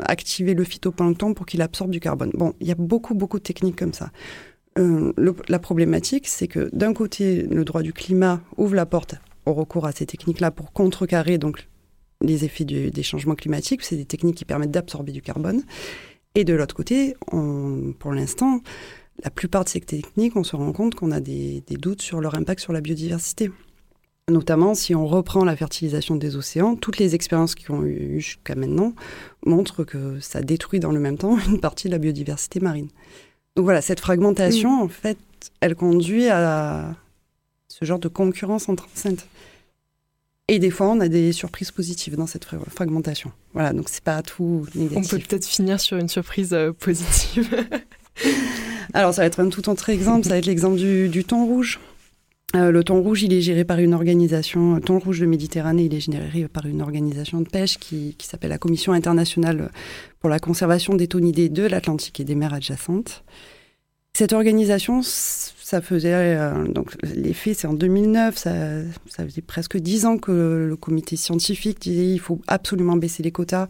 [0.00, 2.30] activer le phytoplancton pour qu'il absorbe du carbone.
[2.34, 4.10] Bon, il y a beaucoup, beaucoup de techniques comme ça.
[4.78, 9.86] La problématique, c'est que d'un côté, le droit du climat ouvre la porte au recours
[9.86, 11.68] à ces techniques-là pour contrecarrer donc
[12.20, 13.82] les effets des changements climatiques.
[13.82, 15.62] C'est des techniques qui permettent d'absorber du carbone.
[16.34, 17.16] Et de l'autre côté,
[17.98, 18.60] pour l'instant,
[19.24, 22.36] la plupart de ces techniques, on se rend compte qu'on a des, doutes sur leur
[22.36, 23.50] impact sur la biodiversité.
[24.30, 28.54] Notamment, si on reprend la fertilisation des océans, toutes les expériences qui ont eu jusqu'à
[28.54, 28.94] maintenant
[29.46, 32.88] montrent que ça détruit dans le même temps une partie de la biodiversité marine.
[33.58, 35.18] Donc voilà, cette fragmentation, en fait,
[35.60, 36.94] elle conduit à
[37.66, 39.26] ce genre de concurrence entre enceintes.
[40.46, 43.32] Et des fois, on a des surprises positives dans cette fragmentation.
[43.54, 45.12] Voilà, donc c'est pas tout négatif.
[45.12, 47.66] On peut peut-être finir sur une surprise euh, positive.
[48.94, 50.22] Alors, ça va être un tout autre exemple.
[50.22, 51.80] Ça va être l'exemple du, du thon rouge.
[52.56, 55.84] Euh, le thon rouge, il est géré par une organisation, le thon rouge de Méditerranée,
[55.84, 59.70] il est géré par une organisation de pêche qui, qui s'appelle la Commission internationale
[60.18, 63.22] pour la conservation des thonidés de l'Atlantique et des mers adjacentes.
[64.14, 65.02] Cette organisation
[65.68, 68.38] ça faisait euh, donc les faits, c'est en 2009.
[68.38, 68.52] Ça,
[69.06, 73.32] ça faisait presque dix ans que le comité scientifique disait il faut absolument baisser les
[73.32, 73.68] quotas.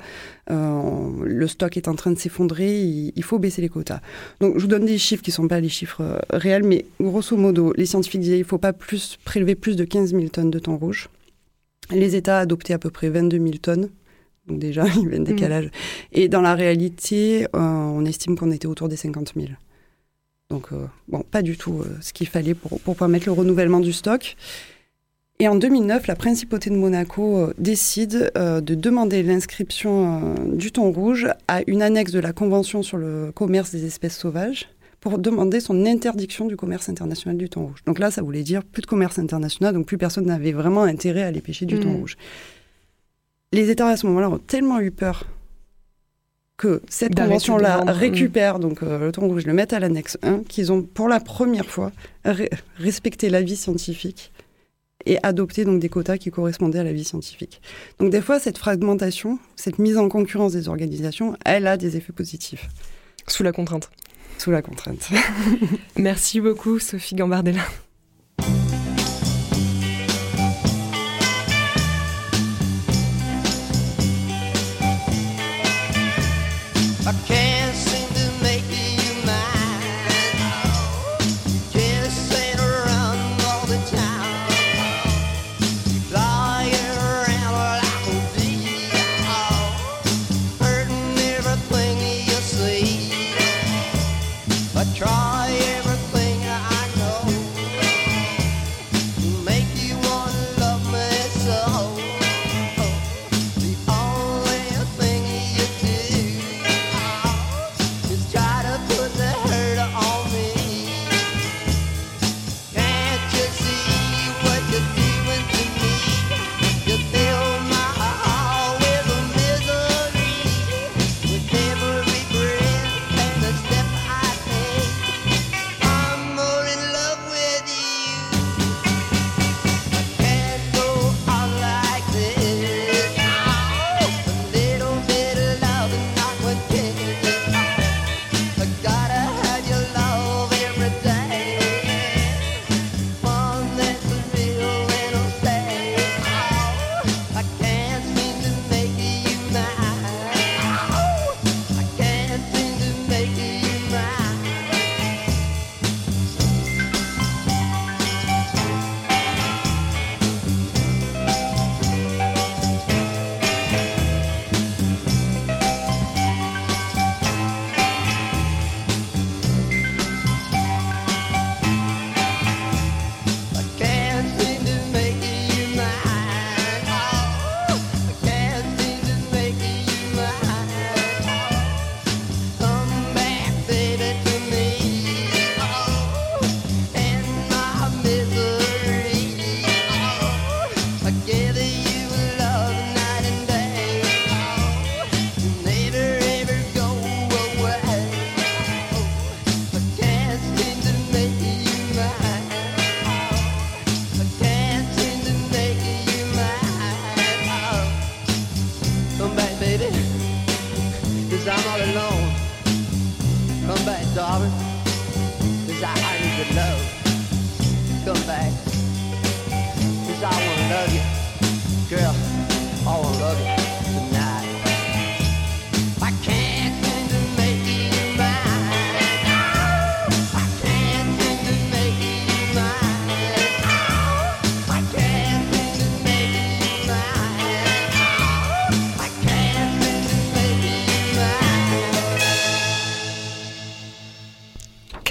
[0.48, 2.80] Euh, le stock est en train de s'effondrer.
[2.80, 4.00] Il, faut baisser les quotas.
[4.38, 7.36] Donc je vous donne des chiffres qui sont pas les chiffres euh, réels, mais grosso
[7.36, 10.60] modo, les scientifiques disaient il faut pas plus prélever plus de 15 000 tonnes de
[10.60, 11.08] thon rouge.
[11.90, 13.88] Les États adoptaient à peu près 22 000 tonnes.
[14.46, 15.24] Donc déjà, il y avait un mmh.
[15.24, 15.70] décalage.
[16.12, 19.48] Et dans la réalité, on estime qu'on était autour des 50 000.
[20.50, 23.80] Donc, euh, bon, pas du tout euh, ce qu'il fallait pour, pour permettre le renouvellement
[23.80, 24.36] du stock.
[25.40, 31.28] Et en 2009, la principauté de Monaco euh, décide de demander l'inscription du thon rouge
[31.48, 34.68] à une annexe de la Convention sur le commerce des espèces sauvages
[35.00, 37.84] pour demander son interdiction du commerce international du thon rouge.
[37.86, 41.22] Donc là, ça voulait dire plus de commerce international, donc plus personne n'avait vraiment intérêt
[41.22, 41.96] à aller pêcher du thon mmh.
[41.96, 42.16] rouge.
[43.52, 45.26] Les États à ce moment-là ont tellement eu peur
[46.58, 50.70] que cette convention-là récupère donc euh, le thon rouge, le met à l'annexe 1, qu'ils
[50.72, 51.92] ont pour la première fois
[52.76, 54.32] respecté l'avis scientifique
[55.06, 57.62] et adopté donc des quotas qui correspondaient à la vie scientifique.
[58.00, 62.12] Donc des fois, cette fragmentation, cette mise en concurrence des organisations, elle a des effets
[62.12, 62.68] positifs.
[63.28, 63.90] Sous la contrainte.
[64.36, 65.08] Sous la contrainte.
[65.96, 67.62] Merci beaucoup, Sophie Gambardella.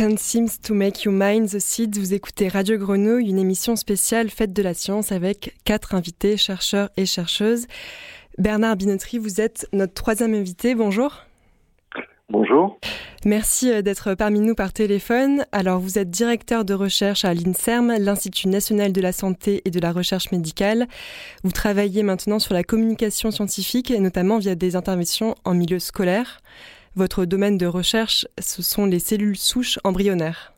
[0.08, 2.00] Can't Seems to Make You Mind the Seeds.
[2.00, 6.89] Vous écoutez Radio Grenouille, une émission spéciale Fête de la Science avec quatre invités, chercheurs
[6.96, 7.67] et chercheuses.
[8.38, 10.76] Bernard Binotri, vous êtes notre troisième invité.
[10.76, 11.26] Bonjour.
[12.30, 12.80] Bonjour.
[13.26, 15.46] Merci euh, d'être parmi nous par téléphone.
[15.52, 19.80] Alors, vous êtes directeur de recherche à l'INSERM, l'Institut national de la santé et de
[19.82, 20.88] la recherche médicale.
[21.43, 26.39] Vous travaillez maintenant sur la communication scientifique, et notamment via des interventions en milieu scolaire.
[26.97, 30.53] Votre domaine de recherche, ce sont les cellules souches embryonnaires.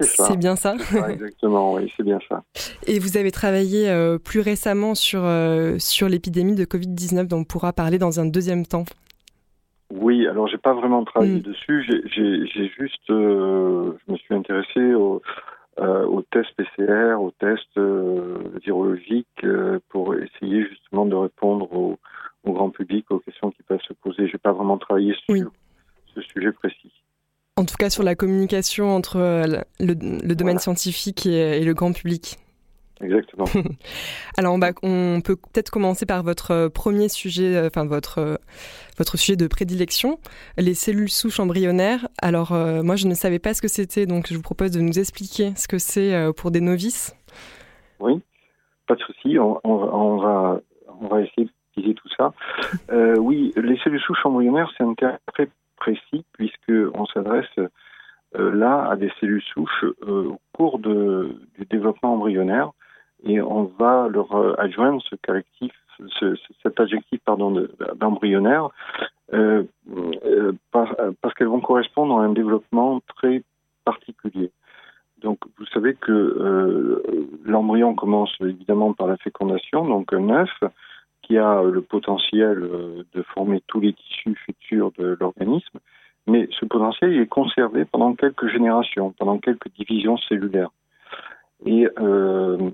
[0.00, 0.74] C'est bien ça,
[1.10, 2.42] Exactement, oui, c'est bien ça.
[2.86, 7.44] Et vous avez travaillé euh, plus récemment sur, euh, sur l'épidémie de Covid-19 dont on
[7.44, 8.86] pourra parler dans un deuxième temps.
[9.94, 11.42] Oui, alors j'ai pas vraiment travaillé mm.
[11.42, 15.20] dessus, j'ai juste, euh, je me suis intéressé aux
[15.78, 17.78] au tests PCR, aux tests
[18.62, 19.46] virologiques
[19.90, 21.98] pour essayer justement de répondre aux,
[22.44, 24.26] au grand public aux questions qui peuvent se poser.
[24.26, 25.50] Je n'ai pas vraiment travaillé sur
[26.14, 26.92] ce sujet précis.
[27.56, 29.94] En tout cas, sur la communication entre euh, le,
[30.34, 32.38] domaine scientifique et, le grand public.
[33.02, 33.44] Exactement.
[34.38, 38.40] Alors, on, peut peut-être commencer par votre euh, premier sujet, euh, enfin votre
[38.96, 40.18] votre sujet de prédilection,
[40.56, 42.08] les cellules souches embryonnaires.
[42.20, 44.98] Alors, moi, je ne savais pas ce que c'était, donc je vous propose de nous
[44.98, 47.14] expliquer ce que c'est pour des novices.
[48.00, 48.20] Oui,
[48.86, 49.38] pas de souci.
[49.38, 50.60] On, on, va
[51.00, 51.48] on va essayer
[52.90, 57.46] Euh, oui, les cellules souches embryonnaires, c'est un terme très précis puisque on s'adresse
[58.96, 62.70] des cellules souches au cours du développement embryonnaire
[63.24, 65.72] et on va leur adjoindre ce collectif,
[66.62, 67.66] cet adjectif pardon
[67.96, 68.70] d'embryonnaire
[69.34, 69.64] euh,
[70.70, 73.42] parce qu'elles vont correspondre à un développement très
[73.84, 74.50] particulier.
[75.22, 77.02] Donc, vous savez que euh,
[77.44, 80.50] l'embryon commence évidemment par la fécondation, donc un œuf
[81.22, 85.78] qui a le potentiel euh, de former tous les tissus futurs de l'organisme,
[86.26, 90.70] mais ce potentiel est conservé pendant quelques générations, pendant quelques divisions cellulaires.
[91.64, 92.70] Et euh,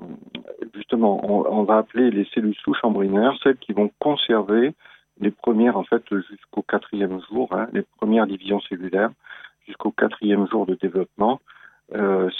[0.74, 4.74] justement, on, on, va appeler les cellules souches embryonnaires celles qui vont conserver
[5.20, 9.10] les premières, en fait, jusqu'au quatrième jour, hein, les premières divisions cellulaires,
[9.66, 11.40] jusqu'au quatrième jour de développement,
[11.94, 12.30] euh,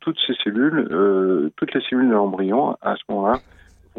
[0.00, 3.38] toutes ces cellules, euh, toutes les cellules de l'embryon, à ce moment-là,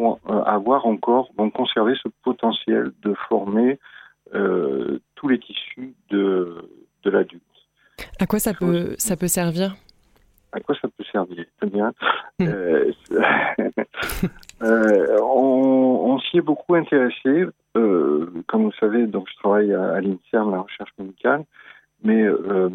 [0.01, 3.79] vont euh, avoir encore, vont conserver ce potentiel de former
[5.15, 6.55] tous les tissus de,
[7.03, 7.43] de l'adulte.
[8.17, 9.75] À quoi ça peut, ça peut servir?
[10.53, 11.45] À quoi ça peut servir?
[11.59, 11.91] Très bien.
[12.39, 12.47] Hmm.
[14.61, 17.45] on, on s'y est beaucoup intéressé.
[17.73, 21.43] comme vous savez, donc je travaille à, à l'INSERM, la recherche médicale,
[22.03, 22.69] mais euh,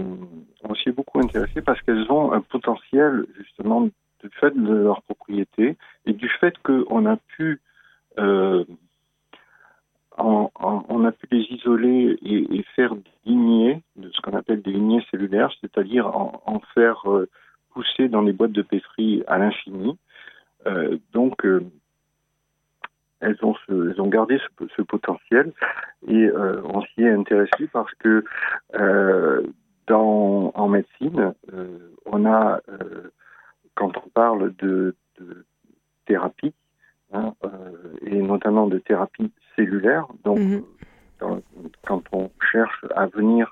[0.63, 3.89] on s'y est beaucoup intéressé parce qu'elles ont un potentiel justement
[4.27, 7.61] du fait de leur propriété et du fait qu'on a pu
[8.19, 8.65] euh,
[10.19, 15.53] on, a pu les isoler et, faire des lignées, ce qu'on appelle des lignées cellulaires,
[15.61, 17.29] c'est-à-dire en, faire euh,
[17.75, 19.99] pousser dans les boîtes de pétri à l'infini.
[20.67, 21.47] Euh, donc,
[23.21, 25.53] elles ont, elles ont gardé ce, ce potentiel
[26.09, 28.25] et on s'y est intéressé parce que
[29.87, 31.35] dans, en médecine,
[32.07, 32.61] on a,
[33.77, 35.47] quand on parle de, de
[36.07, 36.55] thérapie,
[37.13, 37.49] hein, euh,
[38.03, 40.65] et notamment de thérapie cellulaire, donc mm -hmm.
[41.21, 41.41] dans,
[41.87, 43.45] quand on cherche à venir,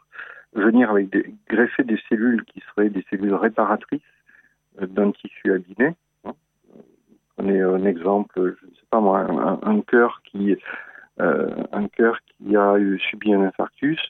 [0.52, 4.12] venir avec des, greffer des cellules qui seraient des cellules réparatrices
[4.96, 5.88] d'un tissu abîmé,
[7.36, 10.56] Prenez un exemple, je ne sais pas moi, un, un cœur qui
[11.20, 14.00] euh, un cœur qui a eu, subi un infarctus,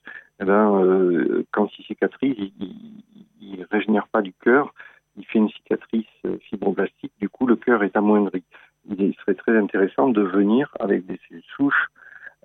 [0.40, 4.72] eh ben, euh, quand il cicatrise, il, ne régénère pas du cœur,
[5.16, 8.42] il fait une cicatrice euh, fibroblastique, du coup le cœur est amoindri.
[8.86, 11.86] Il serait très intéressant de venir avec des cellules souches,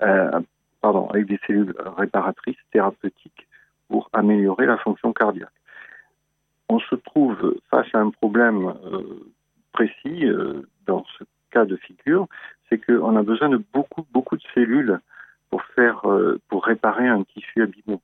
[0.02, 0.40] euh,
[0.82, 3.48] pardon, avec des cellules réparatrices thérapeutiques
[3.90, 5.50] pour améliorer la fonction cardiaque.
[6.70, 9.34] On se trouve face à un problème euh,
[9.74, 12.28] précis euh, dans ce cas de figure,
[12.70, 15.00] c'est qu'on a besoin de beaucoup, beaucoup de cellules
[15.50, 18.00] pour faire, euh, pour réparer un tissu abîmé.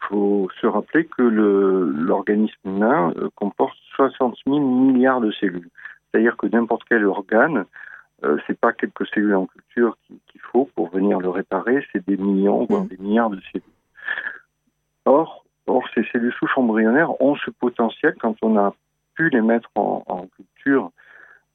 [0.00, 5.68] Il faut se rappeler que l'organisme humain euh, comporte 60 000 milliards de cellules.
[6.10, 7.64] C'est-à-dire que n'importe quel organe,
[8.24, 12.16] euh, c'est pas quelques cellules en culture qu'il faut pour venir le réparer, c'est des
[12.16, 13.62] millions, voire des milliards de cellules.
[15.04, 18.74] Or, or, ces cellules souches embryonnaires ont ce potentiel quand on a
[19.14, 20.90] pu les mettre en, en culture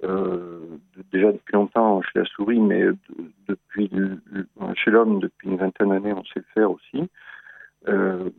[0.03, 0.59] euh,
[1.11, 2.97] déjà depuis longtemps chez la souris, mais de,
[3.47, 3.89] depuis
[4.75, 7.09] chez l'homme depuis une vingtaine d'années, on sait le faire aussi.
[7.87, 8.29] Euh,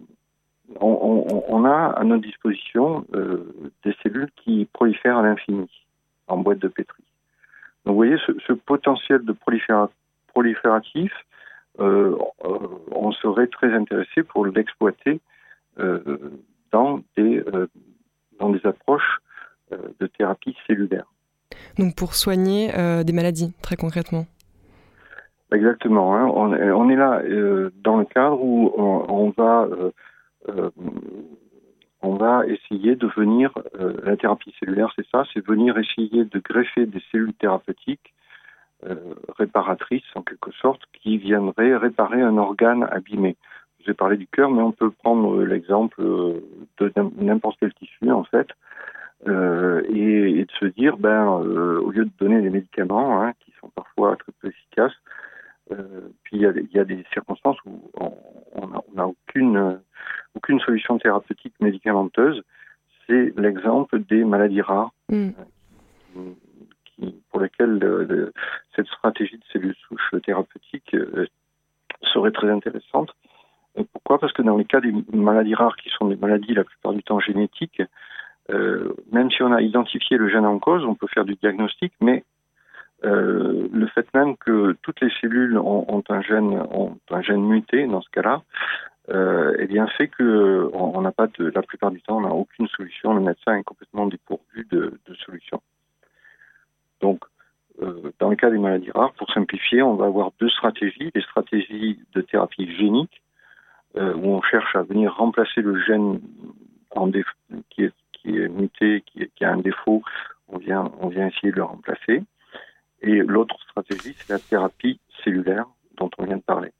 [0.80, 5.68] on, a à notre disposition euh, des cellules qui prolifèrent à l'infini
[6.26, 7.02] en boîte de pétri.
[7.84, 8.16] Donc vous voyez,
[8.46, 9.90] ce, potentiel de proliféra
[10.28, 11.12] prolifératif,
[11.80, 12.16] euh,
[12.90, 15.20] on serait très intéressé pour l'exploiter
[16.72, 17.44] dans des
[18.64, 19.18] approches
[19.70, 21.06] de thérapie cellulaire.
[21.78, 22.72] Donc pour soigner
[23.04, 24.26] des maladies, très concrètement.
[25.52, 26.16] Exactement.
[26.16, 26.26] Hein.
[26.34, 29.90] On, est, là euh, dans le cadre où on, on va euh,
[30.48, 30.70] euh
[32.06, 36.38] on va essayer de venir euh, la thérapie cellulaire, c'est ça, c'est venir essayer de
[36.38, 38.12] greffer des cellules thérapeutiques
[39.38, 43.38] réparatrices en quelque sorte qui viendraient réparer un organe abîmé.
[43.80, 48.24] Vous ai parlé du cœur, mais on peut prendre l'exemple de n'importe quel tissu en
[48.24, 48.48] fait.
[49.26, 53.32] Euh, et, et, de se dire, ben, euh, au lieu de donner des médicaments hein,
[53.40, 55.33] qui sont parfois très peu efficaces, euh,
[55.68, 57.90] puis il y, a, il y, a, des circonstances où
[58.54, 59.80] on n'a aucune,
[60.34, 62.42] aucune solution thérapeutique médicamenteuse.
[63.06, 65.30] C'est l'exemple des maladies rares, mm.
[66.84, 68.32] qui, pour lesquelles le, le,
[68.76, 71.26] cette stratégie de cellules souches thérapeutiques euh,
[72.02, 73.14] serait très intéressante.
[73.92, 74.18] Pourquoi?
[74.18, 77.02] Parce que dans les cas des maladies rares, qui sont des maladies la plupart du
[77.02, 77.82] temps génétiques,
[78.50, 81.92] euh, même si on a identifié le gène en cause, on peut faire du diagnostic,
[82.00, 82.24] mais
[83.04, 87.44] euh, le fait même que toutes les cellules ont, ont, un gène ont un gène
[87.44, 88.42] muté dans ce cas-là,
[89.10, 92.32] euh, eh bien fait que on n'a pas de la plupart du temps on n'a
[92.32, 93.12] aucune solution.
[93.12, 95.60] Le médecin est complètement dépourvu de, de solutions.
[97.00, 97.24] Donc
[97.82, 101.22] euh, dans le cas des maladies rares, pour simplifier, on va avoir deux stratégies, des
[101.22, 103.20] stratégies de thérapie génique
[103.96, 106.20] où on cherche à venir remplacer le gène
[106.90, 107.12] en
[107.70, 110.02] qui, est, qui est muté, qui, qui a un défaut,
[110.48, 112.24] on vient, on vient essayer de le remplacer.
[113.06, 115.66] Et l'autre stratégie, c'est la thérapie cellulaire
[115.98, 116.72] dont on vient de parler.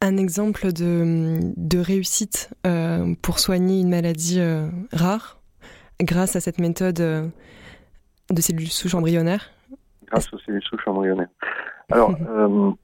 [0.00, 5.40] Un exemple de, de réussite euh, pour soigner une maladie euh, rare
[6.00, 7.26] grâce à cette méthode euh,
[8.30, 9.50] de cellules souches embryonnaires?
[10.06, 11.28] Grâce aux cellules souches embryonnaires.
[11.90, 12.74] Alors, il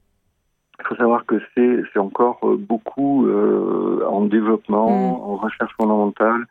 [0.88, 5.20] faut savoir que c'est encore beaucoup en développement, mm.
[5.22, 6.46] en recherche fondamentale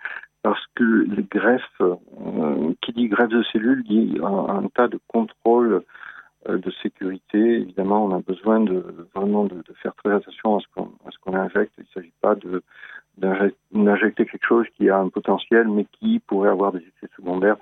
[0.47, 5.81] parce que les greffes, euh, qui dit greffe de cellules, dit un, tas de contrôles
[6.47, 7.37] euh, de sécurité.
[7.63, 8.81] Évidemment, on a besoin de
[9.13, 11.73] vraiment de, faire très attention à ce qu'on injecte.
[11.77, 12.35] Il ne s'agit pas
[13.17, 17.57] d'injecter quelque chose qui a un potentiel, mais qui pourrait avoir des effets secondaires.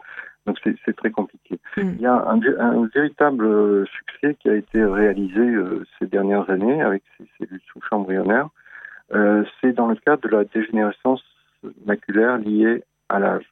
[0.45, 1.59] Donc c'est très compliqué.
[1.77, 1.93] Hmm.
[1.95, 7.01] Il y a un, véritable succès qui a été réalisé euh, ces dernières années avec
[7.17, 8.49] ces cellules souches embryonnaires.
[9.59, 11.23] c'est dans le cadre de la dégénérescence
[11.86, 13.45] maculaire liée à l'âge.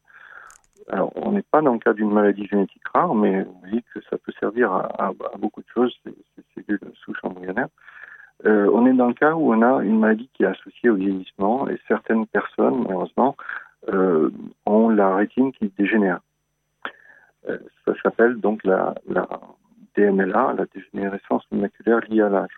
[0.89, 4.01] Alors, on n'est pas dans le cas d'une maladie génétique rare, mais on dit que
[4.09, 6.13] ça peut servir à, beaucoup de choses, ces,
[6.55, 7.69] cellules souches embryonnaires.
[8.45, 10.95] Euh, on est dans le cas où on a une maladie qui est associée au
[10.95, 13.37] vieillissement et certaines personnes, malheureusement,
[13.93, 14.29] euh,
[14.65, 16.19] ont la rétine qui dégénère.
[17.47, 19.27] Euh, ça s'appelle donc la, la,
[19.95, 22.55] DMLA, la dégénérescence maculaire liée à l'âge.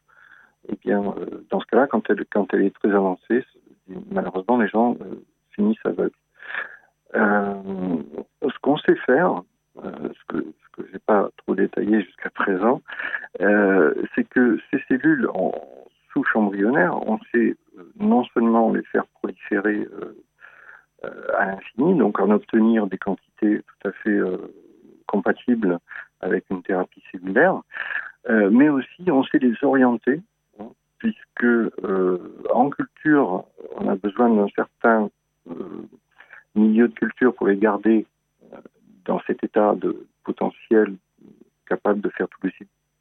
[0.69, 1.03] Eh bien,
[1.51, 3.45] dans ce cas-là, quand elle est très avancée,
[4.09, 4.97] malheureusement, les gens
[5.85, 6.11] aveugles.
[7.15, 7.53] Euh,
[8.41, 9.41] ce qu'on sait faire,
[9.83, 12.81] euh, ce que que j'ai pas trop détaillé jusqu'à présent,
[13.39, 15.53] euh, c'est que ces cellules en
[16.11, 17.55] souche embryonnaire, on sait
[17.97, 19.87] non seulement les faire proliférer
[21.37, 24.19] à l'infini, donc en obtenir des quantités tout à fait
[25.07, 25.79] compatibles
[26.19, 27.61] avec une thérapie cellulaire,
[28.27, 30.21] mais aussi on sait les orienter,
[30.59, 31.45] hein, puisque
[32.53, 33.45] en culture,
[33.77, 35.09] on a besoin d'un certain
[35.49, 35.87] euh,
[36.55, 38.05] milieu de culture pour les garder
[38.53, 38.57] euh,
[39.05, 40.95] dans cet état de potentiel
[41.67, 42.51] capable de faire tout le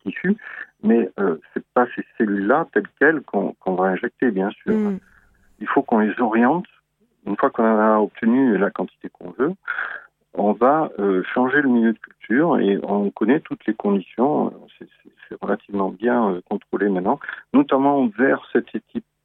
[0.05, 0.37] tissu,
[0.83, 4.75] mais euh, c'est pas ces cellules-là telles quelles qu'on va injecter, bien sûr.
[4.75, 4.99] Mm.
[5.61, 6.67] Il faut qu'on les oriente.
[7.27, 9.53] Une fois qu'on a obtenu la quantité qu'on veut,
[10.35, 14.53] on va euh, changer le milieu de culture et on connaît toutes les conditions.
[14.79, 17.19] C'est relativement bien contrôlé maintenant,
[17.55, 18.47] notamment vers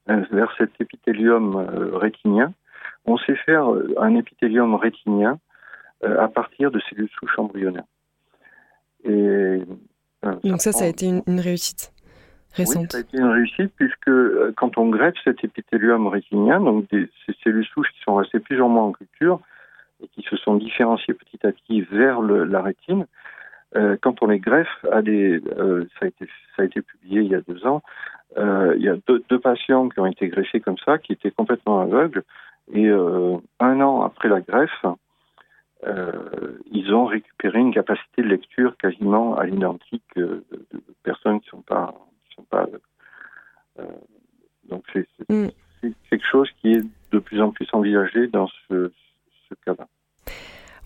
[0.07, 1.55] vers cet épithélium
[1.93, 2.53] rétinien
[3.10, 5.39] on sait faire euh, un épithélium rétinien
[6.03, 7.84] euh, à partir de cellules souches embryonnaires.
[9.03, 9.66] Et, euh,
[10.43, 11.93] Donc ça, ça a été une, réussite
[12.53, 12.84] récente.
[12.84, 14.12] Oui, ça a été une réussite puisque
[14.55, 18.68] quand on greffe cet épithélium rétinien, donc ces cellules souches qui sont restées plus ou
[18.68, 19.39] moins en culture
[20.03, 23.05] et qui se sont différenciées petit à petit vers la rétine,
[24.01, 25.41] quand on les greffe, à des,
[25.99, 27.84] ça, a été, ça a été publié il y a deux ans,
[28.38, 31.80] il y a deux, deux, patients qui ont été greffés comme ça, qui étaient complètement
[31.82, 32.24] aveugles,
[32.72, 34.86] et euh, un an après la greffe,
[35.88, 41.49] euh, ils ont récupéré une capacité de lecture quasiment à l'identique euh, de, personnes qui
[41.49, 41.95] sont pas,
[42.36, 42.67] sont pas.
[44.70, 44.84] donc
[45.30, 45.47] mm.
[45.82, 48.91] c'est quelque chose qui est de plus en plus envisagé dans ce,
[49.47, 49.88] ce cas-là.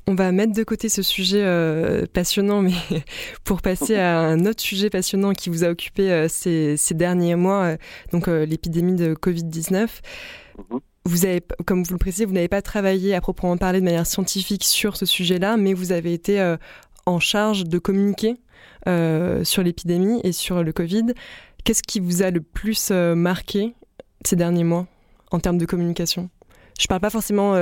[0.06, 1.44] On va mettre de côté ce sujet
[2.14, 2.74] passionnant, mais
[3.46, 7.78] pour passer à un autre sujet passionnant qui vous a occupé ces, ces, derniers mois,
[8.12, 10.02] donc l'épidémie de Covid-19
[11.06, 14.06] vous avez, comme vous le précisez, vous n'avez pas travaillé à proprement parler de manière
[14.06, 16.56] scientifique sur ce sujet-là, mais vous avez été euh,
[17.06, 18.38] en charge de communiquer
[18.88, 21.14] euh, sur l'épidémie et sur le Covid.
[21.66, 23.74] Qu'est-ce qui vous a le plus euh, marqué
[24.24, 24.88] ces derniers mois
[25.32, 26.30] en termes de communication?
[26.80, 27.54] Je ne parle pas forcément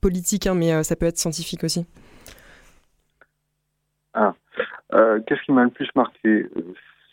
[0.00, 1.86] politique, hein, mais ça peut être scientifique aussi.
[4.12, 4.34] Ah,
[4.90, 6.46] qu'est-ce qui m'a le plus marqué?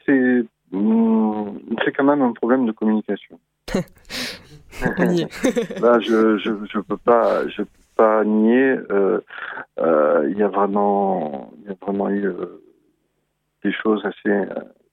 [0.03, 3.39] C'est hum, c'est quand même un problème de communication.
[5.81, 8.77] Là, je, je, je peux pas, je peux pas nier.
[8.91, 9.19] Euh,
[9.79, 12.61] euh, il y a vraiment, il y a vraiment eu euh,
[13.63, 14.45] des choses assez,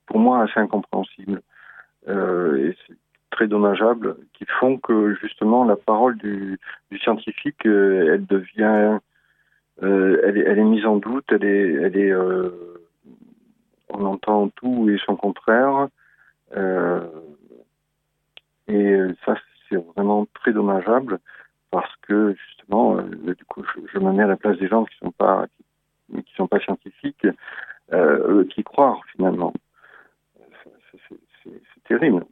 [0.06, 1.42] pour moi, assez incompréhensibles
[2.06, 2.96] et c'est
[3.30, 6.58] très dommageable, qui font que justement la parole du,
[6.90, 8.98] du scientifique, elle devient,
[9.82, 12.12] elle est, elle, est, mise en doute, elle est, elle est,
[13.90, 15.88] on entend tout et son contraire.
[18.68, 19.36] et ça,
[19.70, 21.18] c'est vraiment très dommageable
[21.70, 23.62] parce que justement, euh, du coup,
[23.92, 26.60] je, me mets à la place des gens qui sont pas qui, qui sont pas
[26.60, 27.26] scientifiques,
[27.92, 29.52] euh, qui croient finalement.
[31.42, 32.24] C'est terrible.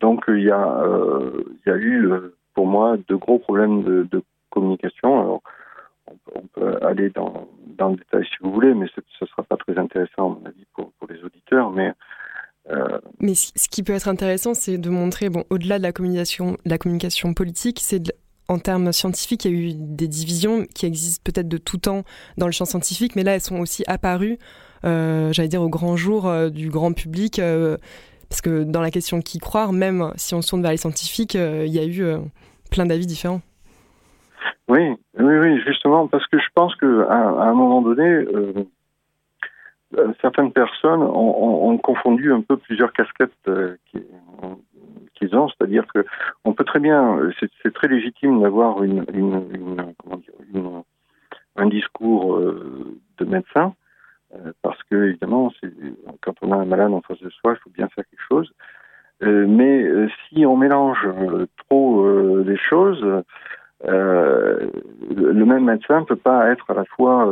[0.00, 3.82] Donc il y a euh, il y a eu euh, pour moi de gros problèmes
[3.82, 5.20] de, communication.
[5.20, 5.42] Alors
[6.34, 9.78] on, peut aller dans, le détail si vous voulez, mais ce ne sera pas très
[9.78, 11.70] intéressant à mon avis pour, pour les auditeurs.
[11.70, 11.92] Mais
[13.20, 16.78] Mais ce qui peut être intéressant, c'est de montrer, bon, au-delà de la communication, la
[16.78, 18.12] communication politique, c'est
[18.48, 22.02] en termes scientifiques, il y a eu des divisions qui existent peut-être de tout temps
[22.36, 24.38] dans le champ scientifique, mais là, elles sont aussi apparues,
[24.84, 27.38] euh, j'allais dire, au grand jour euh, du grand public.
[27.38, 27.76] Euh,
[28.28, 31.34] parce que dans la question qui croire, même si on se tourne vers les scientifiques,
[31.34, 32.04] il y a eu
[32.70, 33.40] plein d'avis différents.
[34.68, 34.80] Oui,
[35.18, 38.52] oui, oui, justement, parce que je pense qu'à à un moment donné, euh,
[40.20, 43.76] certaines personnes ont, ont, confondu un peu plusieurs casquettes euh,
[45.14, 46.04] qu'ils ont, c'est-à-dire que
[46.44, 47.18] on peut très bien,
[47.62, 49.42] c'est très légitime d'avoir une, une,
[50.54, 50.82] une,
[51.56, 53.74] un discours euh, de médecin,
[54.62, 55.52] parce que évidemment,
[56.20, 58.52] quand on a un malade en face de soi, il faut bien faire quelque chose.
[59.20, 61.04] mais si on mélange
[61.68, 63.04] trop les choses,
[63.82, 67.26] le même médecin ne peut pas être à la fois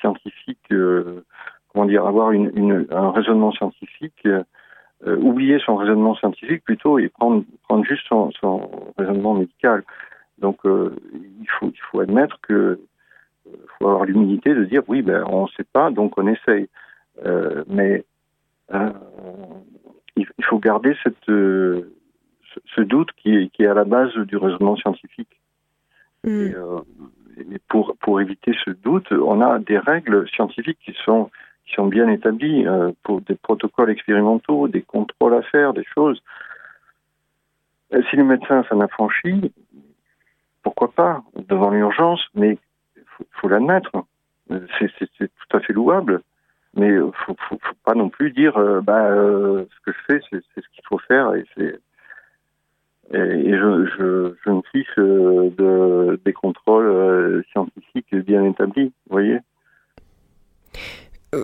[0.00, 1.24] scientifique, euh,
[1.68, 7.08] comment dire, avoir une, une, un raisonnement scientifique, euh, oublier son raisonnement scientifique plutôt et
[7.08, 9.84] prendre, prendre juste son, son raisonnement médical.
[10.38, 12.80] Donc euh, il, faut, il faut admettre que
[13.78, 16.68] faut avoir l'humilité de dire oui, ben, on ne sait pas, donc on essaye.
[17.68, 18.04] mais
[20.16, 24.76] il, faut garder cette, ce, doute qui est, qui est à la base du raisonnement
[24.76, 25.40] scientifique.
[26.24, 26.28] Mm.
[26.28, 26.54] Et,
[27.38, 31.30] et pour, éviter ce doute, on a des règles scientifiques qui sont,
[31.88, 36.22] bien établies euh, pour des protocoles expérimentaux, des contrôles à faire, des choses.
[38.10, 39.52] Si le médecin s'en a franchi,
[40.62, 42.58] pourquoi pas, devant l'urgence, mais
[42.96, 43.92] il faut, l'admettre.
[44.48, 46.22] C'est tout à fait louable,
[46.74, 50.20] mais il faut, faut, pas non plus dire euh, bah, euh, ce que je fais,
[50.30, 51.78] c'est ce qu'il faut faire et c'est
[53.12, 59.12] et, je, je, je, me fiche euh, de, des contrôles euh, scientifiques bien établis, vous
[59.12, 59.38] voyez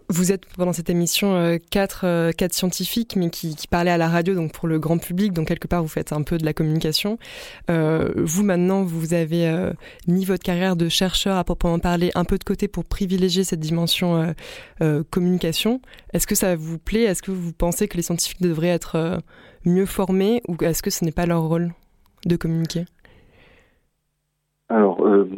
[0.08, 4.52] vous êtes pendant cette émission quatre, quatre scientifiques, mais qui, parlaient à la radio, donc
[4.52, 7.18] pour le grand public, donc quelque part vous faites un peu de la communication.
[7.70, 9.72] Euh, vous maintenant, vous avez euh,
[10.06, 13.60] mis votre carrière de chercheur à proprement parler un peu de côté pour privilégier cette
[13.60, 14.34] dimension
[15.10, 15.80] communication.
[16.12, 17.02] Est-ce que ça vous plaît?
[17.02, 19.22] Est-ce que vous pensez que les scientifiques devraient être
[19.64, 21.72] mieux formés ou est-ce que ce n'est pas leur rôle
[22.26, 22.84] de communiquer?
[24.68, 25.28] Alors, euh,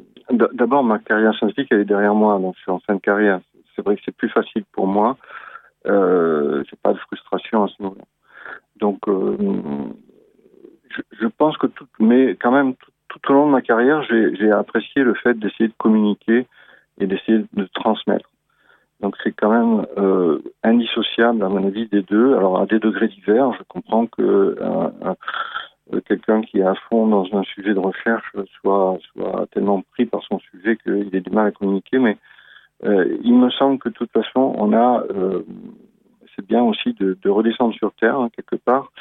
[0.52, 3.40] d'abord, ma carrière scientifique, elle est derrière moi, donc je suis en fin de carrière.
[3.74, 5.16] C'est vrai que c'est plus facile pour moi.
[5.86, 8.04] Euh, j'ai pas de frustration à ce moment-là.
[8.76, 9.36] Donc, euh,
[11.20, 12.74] je, pense que tout, mais quand même,
[13.08, 16.46] tout, au long de ma carrière, j'ai apprécié le fait d'essayer de communiquer
[16.98, 18.30] et d'essayer de transmettre.
[19.00, 22.36] Donc c'est quand même euh, indissociable à mon avis des deux.
[22.36, 27.26] Alors à des degrés divers, je comprends que euh, quelqu'un qui est à fond dans
[27.36, 31.48] un sujet de recherche soit, soit tellement pris par son sujet qu'il ait du mal
[31.48, 32.16] à communiquer, mais
[32.82, 35.42] il me semble que de toute façon, on a, euh,
[36.34, 38.92] c'est bien aussi de, de, redescendre sur terre hein, quelque part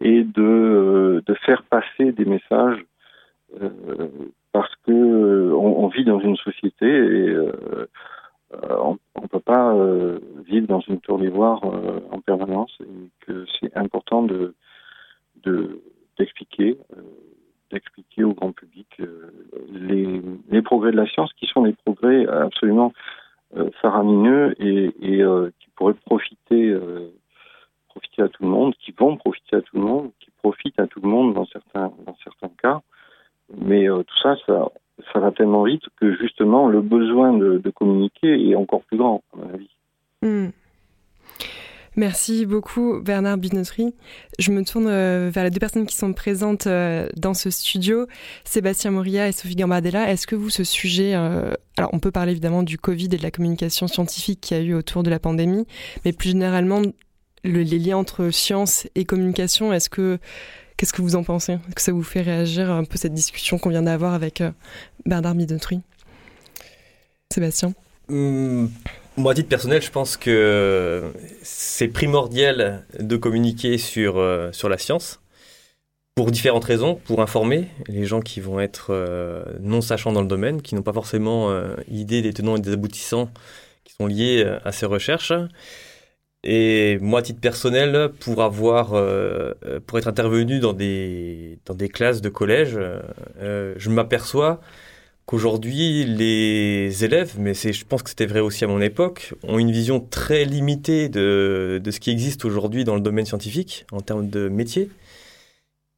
[0.00, 2.84] et de, euh, de faire passer des messages
[3.60, 4.08] euh,
[4.52, 7.36] parce que on, on, vit dans une société et
[8.62, 8.76] euh,
[9.14, 13.44] on ne peut pas euh, vivre dans une tour d'ivoire euh, en permanence et que
[13.60, 14.54] c'est important de
[16.16, 16.78] d'expliquer
[17.74, 18.88] d'expliquer au grand public
[19.72, 22.92] les, les, progrès de la science qui sont des progrès absolument
[23.80, 25.22] faramineux et, et
[25.60, 26.74] qui pourraient profiter
[27.88, 30.86] profiter à tout le monde, qui vont profiter à tout le monde, qui profitent à
[30.86, 32.80] tout le monde dans certains dans certains cas.
[33.56, 34.70] Mais tout ça, ça
[35.12, 39.22] ça va tellement vite que justement le besoin de, de communiquer est encore plus grand,
[39.32, 39.70] à mon avis.
[40.22, 40.50] Hmm.
[41.96, 43.94] Merci beaucoup Bernard Binotry.
[44.40, 48.08] Je me tourne euh, vers les deux personnes qui sont présentes euh, dans ce studio,
[48.44, 50.10] Sébastien Moria et Sophie Gambardella.
[50.10, 53.22] Est-ce que vous, ce sujet, euh, alors on peut parler évidemment du Covid et de
[53.22, 55.66] la communication scientifique qu'il y a eu autour de la pandémie,
[56.04, 56.82] mais plus généralement
[57.44, 60.18] le, les liens entre science et communication, est-ce que
[60.76, 61.52] Qu'est-ce que vous en pensez?
[61.52, 64.42] Est-ce que ça vous fait réagir un peu cette discussion qu'on vient d'avoir avec
[65.06, 65.82] Bernard Midotry
[67.32, 67.74] Sébastien?
[68.08, 68.68] Hum,
[69.16, 71.12] Moi, à titre personnel, je pense que
[71.42, 75.20] c'est primordial de communiquer sur, euh, sur la science
[76.16, 80.28] pour différentes raisons, pour informer les gens qui vont être euh, non sachants dans le
[80.28, 81.52] domaine, qui n'ont pas forcément
[81.88, 83.30] idée des tenants et des aboutissants
[83.84, 85.32] qui sont liés à ces recherches.
[86.44, 89.54] Et moi, à titre personnel, pour avoir, euh,
[89.86, 92.78] pour être intervenu dans des, dans des classes de collège,
[93.40, 94.60] euh, je m'aperçois
[95.26, 99.72] qu'aujourd'hui, les élèves, mais je pense que c'était vrai aussi à mon époque, ont une
[99.72, 104.48] vision très limitée de, ce qui existe aujourd'hui dans le domaine scientifique en termes de
[104.48, 104.90] métier.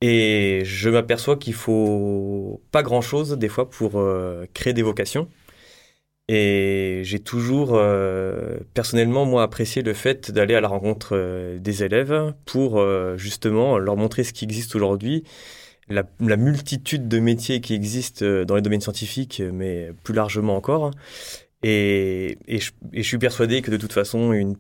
[0.03, 5.29] Et je m'aperçois qu'il faut pas grand chose des fois pour euh, créer des vocations.
[6.29, 7.79] Et j'ai toujours,
[8.75, 12.85] personnellement, moi, apprécié le fait d'aller à la rencontre des élèves pour
[13.17, 15.23] justement leur montrer ce qui existe aujourd'hui,
[15.89, 20.91] la, multitude de métiers qui existent dans les domaines scientifiques, mais plus largement encore.
[21.63, 24.57] Et, je, suis persuadé que de toute façon, une,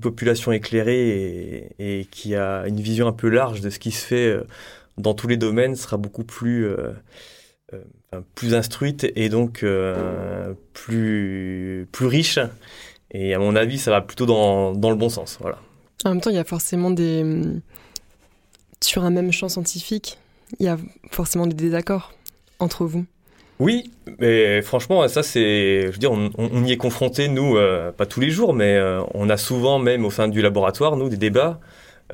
[0.00, 4.26] population éclairée et, qui a une vision un peu large de ce qui se fait
[4.26, 4.44] euh,
[4.98, 6.92] dans tous les domaines sera beaucoup plus, euh,
[7.72, 9.64] euh, plus instruite et donc
[10.74, 12.38] plus, plus riche.
[13.12, 15.38] Et à mon avis, ça va plutôt dans, dans le bon sens.
[15.40, 15.58] Voilà.
[16.04, 17.24] En même temps, il y a forcément des.
[18.80, 20.18] Sur un même champ scientifique,
[20.58, 20.78] il y a
[21.10, 22.12] forcément des désaccords
[22.58, 23.04] entre vous.
[23.58, 23.90] Oui,
[24.20, 28.20] mais franchement, ça c'est, je veux dire, on, y est confronté nous, euh, pas tous
[28.20, 31.58] les jours, mais euh, on a souvent même au sein du laboratoire nous des débats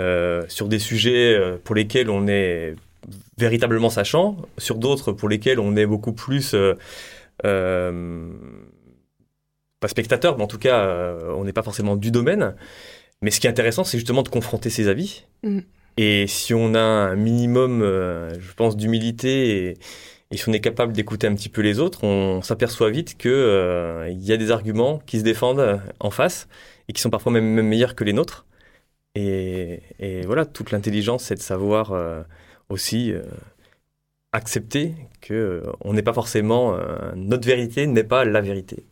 [0.00, 2.76] euh, sur des sujets pour lesquels on est
[3.36, 6.56] véritablement sachant, sur d'autres pour lesquels on est beaucoup plus
[7.40, 7.92] pas
[9.88, 12.54] spectateur, mais en tout cas, on n'est pas forcément du domaine.
[13.20, 15.24] Mais ce qui est intéressant, c'est justement de confronter ses avis.
[15.42, 15.60] Mm.
[15.96, 19.76] Et si on a un minimum, je pense, d'humilité
[20.34, 23.30] et si on est capable d'écouter un petit peu les autres, on s'aperçoit vite qu'il
[23.30, 26.48] euh, y a des arguments qui se défendent euh, en face
[26.88, 28.44] et qui sont parfois même, meilleurs que les nôtres.
[29.14, 29.80] Et,
[30.26, 32.24] voilà, toute l'intelligence, c'est de savoir euh,
[32.68, 33.12] aussi
[34.32, 36.76] accepter que on n'est pas forcément
[37.14, 38.84] notre vérité n'est pas la vérité.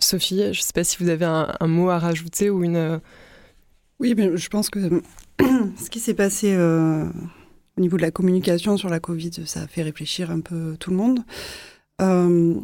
[0.00, 3.02] Sophie, je ne sais pas si vous avez un, mot à rajouter ou une.
[4.00, 5.02] Oui, mais je pense que
[5.40, 6.56] ce qui s'est passé
[7.76, 10.90] au niveau de la communication sur la Covid, ça a fait réfléchir un peu tout
[10.90, 11.20] le monde.
[12.00, 12.54] Euh,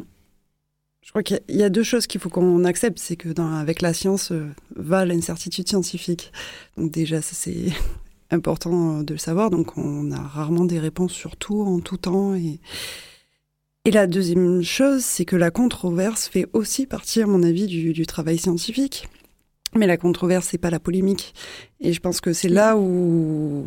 [1.01, 3.93] je crois qu'il y, a deux choses qu'il faut qu'on accepte, c'est que avec la
[3.93, 6.31] science euh, va l'incertitude scientifique.
[6.77, 7.73] Donc déjà, ça c'est
[8.31, 9.49] important euh, de le savoir.
[9.49, 12.35] Donc on a rarement des réponses sur tout, en tout temps.
[12.35, 12.59] Et,
[13.83, 18.05] et la deuxième chose, c'est que la controverse fait aussi partie, à mon avis, du
[18.05, 19.09] travail scientifique.
[19.75, 21.33] Mais la controverse, c'est pas la polémique.
[21.79, 23.65] Et je pense que c'est là où,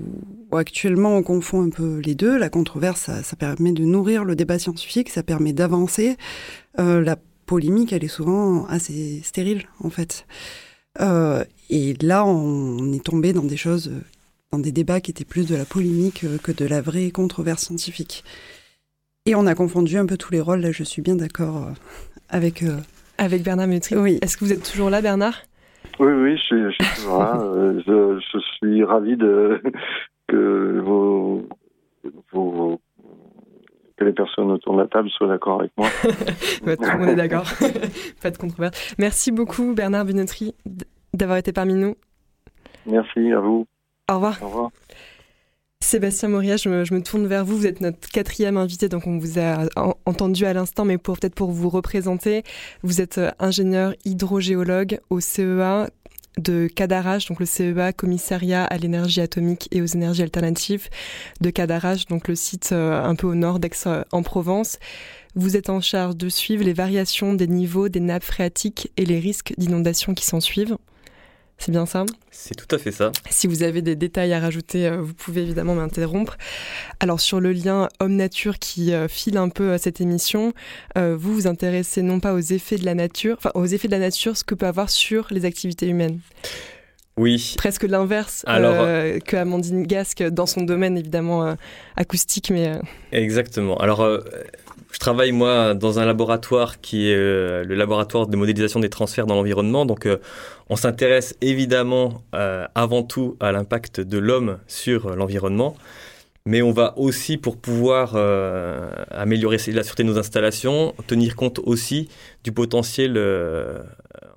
[0.52, 2.36] actuellement on confond un peu les deux.
[2.38, 6.16] La controverse, ça, ça permet de nourrir le débat scientifique, ça permet d'avancer.
[6.78, 10.26] Euh, la polémique, elle est souvent assez stérile, en fait.
[11.00, 13.90] Euh, et là, on est tombé dans des choses,
[14.52, 18.24] dans des débats qui étaient plus de la polémique que de la vraie controverse scientifique.
[19.26, 20.61] Et on a confondu un peu tous les rôles.
[20.61, 21.72] Là, je suis bien d'accord euh,
[22.28, 22.62] avec.
[22.62, 22.76] Euh,
[23.16, 23.96] avec Bernard Métry.
[23.96, 24.18] Oui.
[24.20, 25.36] Est-ce que vous êtes toujours là, Bernard?
[25.99, 27.41] Oui, oui, je, suis toujours là.
[27.41, 29.62] Euh, je, suis ravi de,
[30.28, 31.49] que vos,
[32.32, 32.80] vos,
[33.97, 35.89] que les personnes autour de la table soient d'accord avec moi.
[36.99, 37.47] on est d'accord.
[38.22, 38.95] Pas de controverse.
[38.99, 40.55] Merci beaucoup, Bernard Binotry,
[41.12, 41.95] d'avoir été parmi nous.
[42.87, 43.66] Merci à vous.
[44.11, 44.43] Au revoir.
[44.43, 44.70] Au revoir.
[45.85, 47.59] Sébastien Moria, je me, tourne vers vous.
[47.59, 49.68] Vous êtes notre quatrième invité, donc on vous a
[50.07, 52.43] entendu à l'instant, mais pour peut-être pour vous représenter,
[52.82, 55.91] vous êtes euh, ingénieur hydrogéologue au CEA
[56.39, 60.89] de Cadarache, donc le CEA, Commissariat à l'énergie atomique et aux énergies alternatives
[61.43, 64.78] de Cadarache, donc le site euh, un peu au nord d'Aix-en-Provence.
[65.37, 69.20] Vous êtes en charge de suivre les variations des niveaux des nappes phréatiques et les
[69.20, 70.78] risques d'inondation qui s'en suivent.
[71.59, 72.05] C'est bien ça?
[72.30, 73.12] C'est tout à fait ça.
[73.30, 76.36] Si vous avez des détails à rajouter, euh, vous pouvez évidemment m'interrompre.
[77.00, 80.52] Alors sur le lien homme-nature qui euh, file un peu à cette émission,
[80.98, 83.92] euh, vous vous intéressez non pas aux effets de la nature, enfin aux effets de
[83.92, 86.20] la nature, ce que peut avoir sur les activités humaines?
[87.16, 87.55] Oui.
[87.57, 91.57] Presque l'inverse que Amandine Gasque dans son domaine évidemment
[91.94, 92.72] acoustique, mais.
[93.12, 93.76] Exactement.
[93.76, 94.05] Alors
[94.95, 99.26] je travaille moi dans un laboratoire qui est euh, le laboratoire de modélisation des transferts
[99.26, 99.86] dans l'environnement.
[99.86, 100.18] Donc euh,
[100.70, 105.74] on s'intéresse évidemment euh, avant tout à l'impact de l'homme sur l'environnement.
[106.47, 108.16] Mais on va aussi, pour pouvoir
[109.11, 112.11] améliorer la sûreté de nos installations, tenir compte aussi
[112.45, 113.16] du potentiel,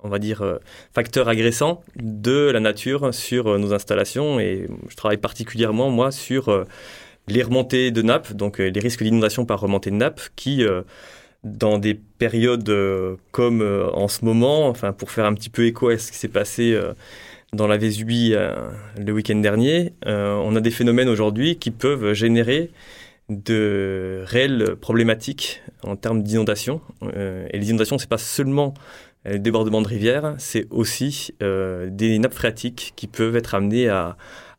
[0.02, 0.58] on va dire,
[0.94, 4.40] facteur agressant de la nature sur nos installations.
[4.40, 6.64] Et je travaille particulièrement, moi, sur
[7.28, 10.82] les remontées de nappes, donc euh, les risques d'inondation par remontée de nappes, qui, euh,
[11.44, 13.62] dans des périodes euh, comme
[13.92, 16.78] en ce moment, enfin pour faire un petit peu écho à ce qui s'est passé
[17.52, 18.34] dans la Vésubie
[18.98, 22.70] le week-end dernier, on a des phénomènes aujourd'hui qui peuvent générer
[23.28, 26.80] de réelles problématiques en termes d'inondation.
[27.14, 28.74] et les inondations, c'est pas seulement
[29.24, 34.16] les débordements de rivières, c'est aussi des nappes phréatiques qui peuvent être amenées à,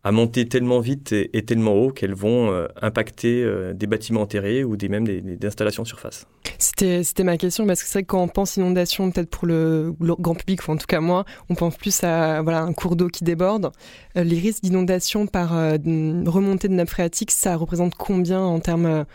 [0.10, 4.64] à monter tellement vite et, tellement haut qu'elles vont euh, impacter euh, des bâtiments enterrés
[4.64, 6.26] ou des, même des, installations surface.
[6.58, 9.46] C'était, c'était ma question parce que c'est vrai que quand on pense inondation, peut-être pour
[9.46, 12.96] le, grand public, ou en tout cas moi, on pense plus à voilà, un cours
[12.96, 13.72] d'eau qui déborde.
[14.18, 19.06] Euh, les risques d'inondation par remontée de nappe phréatique, ça représente combien en termes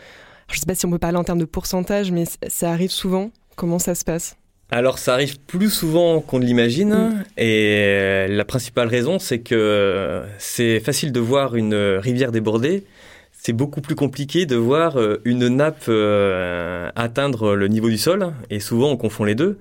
[0.47, 2.93] Je ne sais pas si on peut parler en termes de pourcentage, mais ça arrive
[2.93, 3.33] souvent.
[3.57, 4.37] Comment ça se passe?
[4.75, 7.25] Alors ça arrive plus souvent qu'on ne l'imagine mm.
[7.39, 12.85] et la principale raison c'est que c'est facile de voir une rivière déborder,
[13.33, 18.33] c'est beaucoup plus compliqué de voir euh, une nappe euh, atteindre le niveau du sol
[18.51, 19.59] et souvent on confond les deux.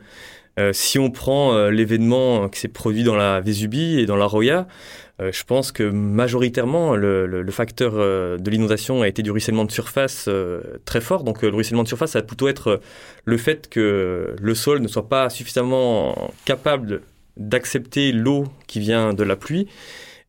[0.59, 4.68] Euh, si on prend l'événement qui s'est produit dans la Vésubie et dans la Roya,
[4.68, 9.71] euh, je pense que majoritairement, le, facteur euh, de l'inondation a été du ruissellement de
[9.71, 11.24] surface euh, très fort.
[11.24, 12.82] Donc le ruissellement de surface, ça va plutôt être
[13.26, 17.01] le fait que le sol ne soit pas suffisamment capable
[17.38, 19.67] d'accepter l'eau qui vient de la pluie.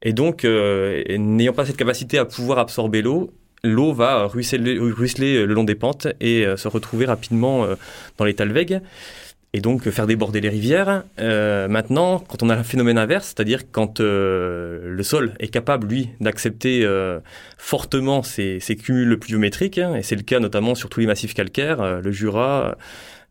[0.02, 3.32] Et donc, n'ayant pas cette capacité à pouvoir absorber l'eau,
[3.62, 7.66] l'eau va ruisseler, ruisseler, le long des pentes et se retrouver rapidement
[8.18, 8.80] dans les talwegs
[9.54, 11.04] et donc faire déborder les rivières.
[11.20, 15.86] Euh, maintenant, quand on a un phénomène inverse, c'est-à-dire quand euh, le sol est capable,
[15.86, 17.20] lui, d'accepter euh,
[17.56, 21.34] fortement ces, ces, cumuls pluviométriques, hein, et c'est le cas notamment sur tous les massifs
[21.34, 22.76] calcaires, le Jura,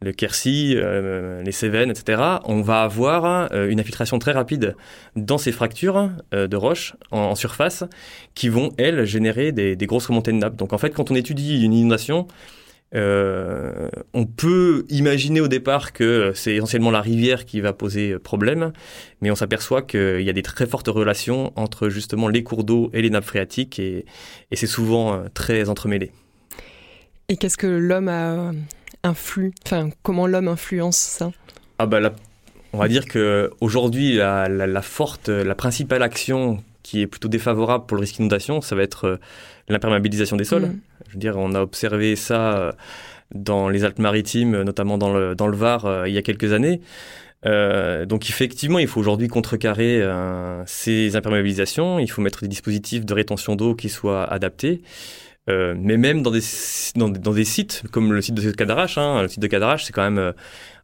[0.01, 4.75] le Quercy, les Cévennes, etc., on va avoir une infiltration très rapide
[5.15, 7.85] dans ces fractures de roches en, surface
[8.35, 10.57] qui vont, elles, générer des, des grosses remontées de nappes.
[10.57, 12.27] Donc en fait, quand on étudie une inondation,
[12.95, 18.71] euh, on peut imaginer au départ que c'est essentiellement la rivière qui va poser problème,
[19.21, 22.89] mais on s'aperçoit qu'il y a des très fortes relations entre justement les cours d'eau
[22.93, 24.05] et les nappes phréatiques, et,
[24.53, 26.11] c'est souvent euh, très entremêlé.
[27.29, 28.51] Et qu'est-ce que l'homme a
[29.03, 31.31] influe, enfin comment l'homme influence ça?
[31.79, 31.99] Ah bah
[32.73, 37.85] on va dire que aujourd'hui la, la, forte, la principale action qui est plutôt défavorable
[37.85, 39.17] pour le risque d'inondation, ça va être euh,
[39.69, 40.63] l'imperméabilisation des sols.
[40.63, 40.79] Mm.
[41.07, 42.71] Je veux dire, on a observé ça euh,
[43.33, 46.81] dans les Alpes-Maritimes, notamment dans le, dans le Var, euh, il y a quelques années.
[47.43, 50.01] donc effectivement, il faut aujourd'hui contrecarrer
[50.65, 51.99] ces imperméabilisations.
[51.99, 54.81] Il faut mettre des dispositifs de rétention d'eau qui soient adaptés.
[55.47, 56.41] Mais même dans des,
[56.95, 60.09] dans, des sites comme le site de Cadarache, hein, le site de Cadarache, c'est quand
[60.09, 60.33] même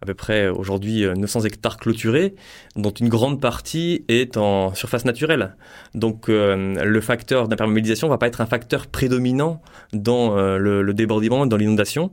[0.02, 2.36] à peu près aujourd'hui 900 euh, hectares clôturés,
[2.76, 5.56] dont une grande partie est en surface naturelle.
[5.94, 10.82] Donc euh, le facteur d'imperméabilisation ne va pas être un facteur prédominant dans euh, le,
[10.84, 12.12] le, débordement, dans l'inondation.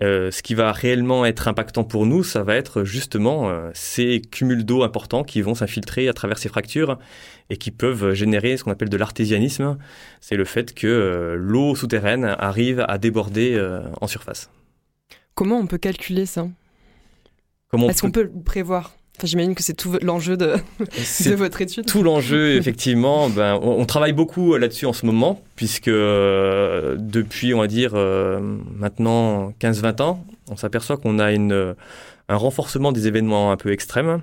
[0.00, 4.82] ce qui va réellement être impactant pour nous, ça va être justement ces cumuls d'eau
[4.82, 6.98] importants qui vont s'infiltrer à travers ces fractures
[7.50, 9.76] et qui peuvent générer ce qu'on appelle de l'artésianisme.
[10.20, 13.60] C'est le fait que l'eau souterraine arrive à déborder
[14.00, 14.50] en surface.
[15.34, 16.48] Comment on peut calculer ça?
[17.72, 18.94] Est-ce qu'on peut le prévoir?
[19.22, 20.56] J'imagine que c'est tout l'enjeu de,
[21.36, 21.86] votre étude.
[21.86, 23.28] Tout l'enjeu, effectivement.
[23.30, 28.40] Ben, on, travaille beaucoup là-dessus en ce moment, puisque euh, depuis, on va dire, euh,
[28.76, 31.74] maintenant 15-20 ans, on s'aperçoit qu'on a une,
[32.28, 34.20] un renforcement des événements un peu extrêmes.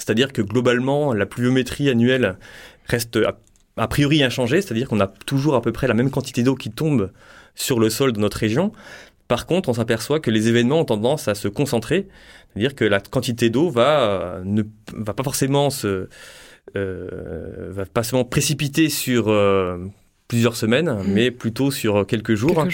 [0.00, 2.38] C'est-à-dire que globalement, la pluviométrie annuelle
[2.86, 3.18] reste
[3.76, 6.70] a priori inchangée, c'est-à-dire qu'on a toujours à peu près la même quantité d'eau qui
[6.70, 7.12] tombe
[7.54, 8.72] sur le sol de notre région.
[9.28, 12.08] Par contre, on s'aperçoit que les événements ont tendance à se concentrer,
[12.52, 14.62] c'est-à-dire que la quantité d'eau va euh, ne
[14.94, 16.08] va pas forcément se
[16.76, 19.78] euh, va pas seulement précipiter sur euh,
[20.30, 21.04] plusieurs semaines, mmh.
[21.08, 22.64] mais plutôt sur quelques jours.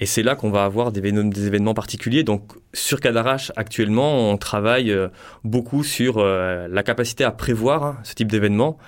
[0.00, 2.24] Et c'est là qu'on va avoir des, des, événements particuliers.
[2.24, 4.92] Donc sur Cadarache, actuellement, on travaille
[5.44, 8.78] beaucoup sur la capacité à prévoir hein, ce type d'événement.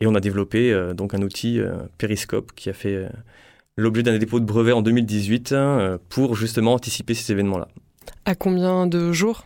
[0.00, 1.60] Et on a développé donc un outil
[1.98, 3.06] Periscope qui a fait
[3.76, 7.68] l'objet d'un dépôt de brevet en 2018 hein, pour justement anticiper ces événements-là.
[8.24, 9.44] À combien de jours?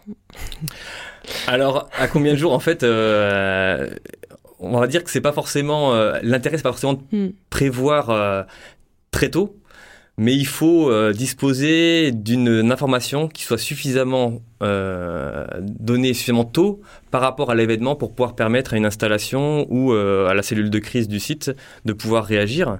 [1.46, 2.52] Alors, à combien de jours?
[2.52, 3.88] En fait, euh,
[4.60, 7.32] on va dire que c'est pas forcément euh, l'intérêt, c'est pas forcément de hmm.
[7.50, 8.42] prévoir euh,
[9.10, 9.56] très tôt
[10.20, 16.80] mais il faut euh, disposer d'une information qui soit suffisamment donnée suffisamment tôt
[17.12, 20.80] par rapport à l'événement pour pouvoir permettre à une installation ou à la cellule de
[20.80, 21.52] crise du site
[21.84, 22.78] de pouvoir réagir.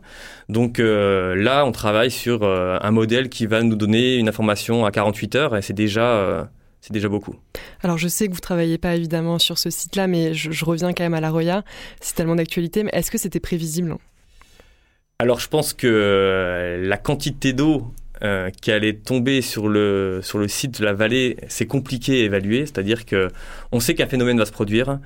[0.49, 5.37] Donc là, on travaille sur un modèle qui va nous donner une information à 48
[5.37, 6.49] heures et c'est déjà
[6.81, 7.35] c'est déjà beaucoup.
[7.83, 10.93] Alors je sais que vous travaillez pas évidemment sur ce site-là, mais je, je, reviens
[10.93, 11.64] quand même à la Roya.
[12.01, 12.85] C'est tellement d'actualité.
[12.85, 13.97] Mais est-ce que c'était prévisible?
[15.18, 20.38] Alors je pense que euh, la quantité d'eau euh, qui allait tomber sur le, sur
[20.38, 22.66] le site de la vallée, c'est compliqué à évaluer.
[22.66, 23.28] C'est-à-dire que
[23.72, 24.98] on sait qu'un phénomène va se produire.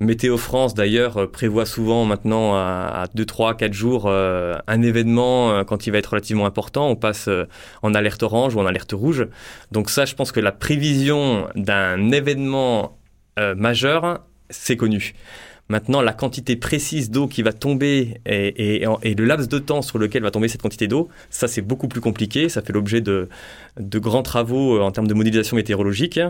[0.00, 5.86] Météo France, d'ailleurs, euh, prévoit souvent maintenant à, 2, 3, 4 jours un événement quand
[5.86, 6.88] il va être relativement important.
[6.88, 7.28] On passe
[7.82, 9.26] en alerte orange ou en alerte rouge.
[9.72, 12.98] Donc ça, je pense que la prévision d'un événement
[13.38, 15.14] majeur, c'est connu.
[15.68, 20.22] Maintenant, la quantité précise d'eau qui va tomber et, le laps de temps sur lequel
[20.22, 22.48] va tomber cette quantité d'eau, ça c'est beaucoup plus compliqué.
[22.48, 23.28] Ça fait l'objet de,
[23.78, 26.20] grands travaux euh, en termes de modélisation météorologique.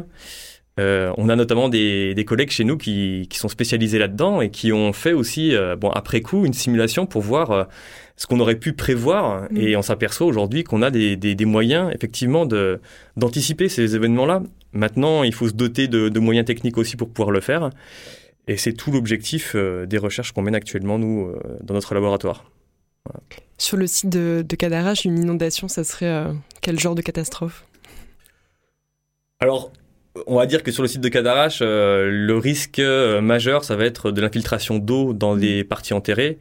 [0.78, 5.12] on a notamment des, collègues chez nous qui, sont spécialisés là-dedans et qui ont fait
[5.12, 7.68] aussi, bon, après coup, une simulation pour voir
[8.16, 9.43] ce qu'on aurait pu prévoir.
[9.51, 9.57] Mm.
[9.57, 12.47] Et on s'aperçoit aujourd'hui qu'on a des, moyens, effectivement,
[13.16, 14.43] d'anticiper ces événements-là.
[14.72, 17.70] Maintenant, il faut se doter de, moyens techniques aussi pour pouvoir le faire.
[18.49, 22.45] Et c'est tout l'objectif euh, des recherches qu'on mène actuellement, nous, euh, dans notre laboratoire.
[23.59, 27.65] Sur le site de, de Cadarache, une inondation, ça serait euh, quel genre de catastrophe?
[29.41, 29.73] Alors,
[30.27, 34.11] on va dire que sur le site de Cadarache, le risque majeur, ça va être
[34.11, 36.39] de l'infiltration d'eau dans les parties enterrées.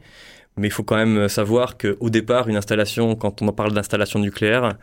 [0.56, 4.18] Mais il faut quand même savoir qu'au départ, une installation, quand on en parle d'installation
[4.18, 4.78] nucléaire,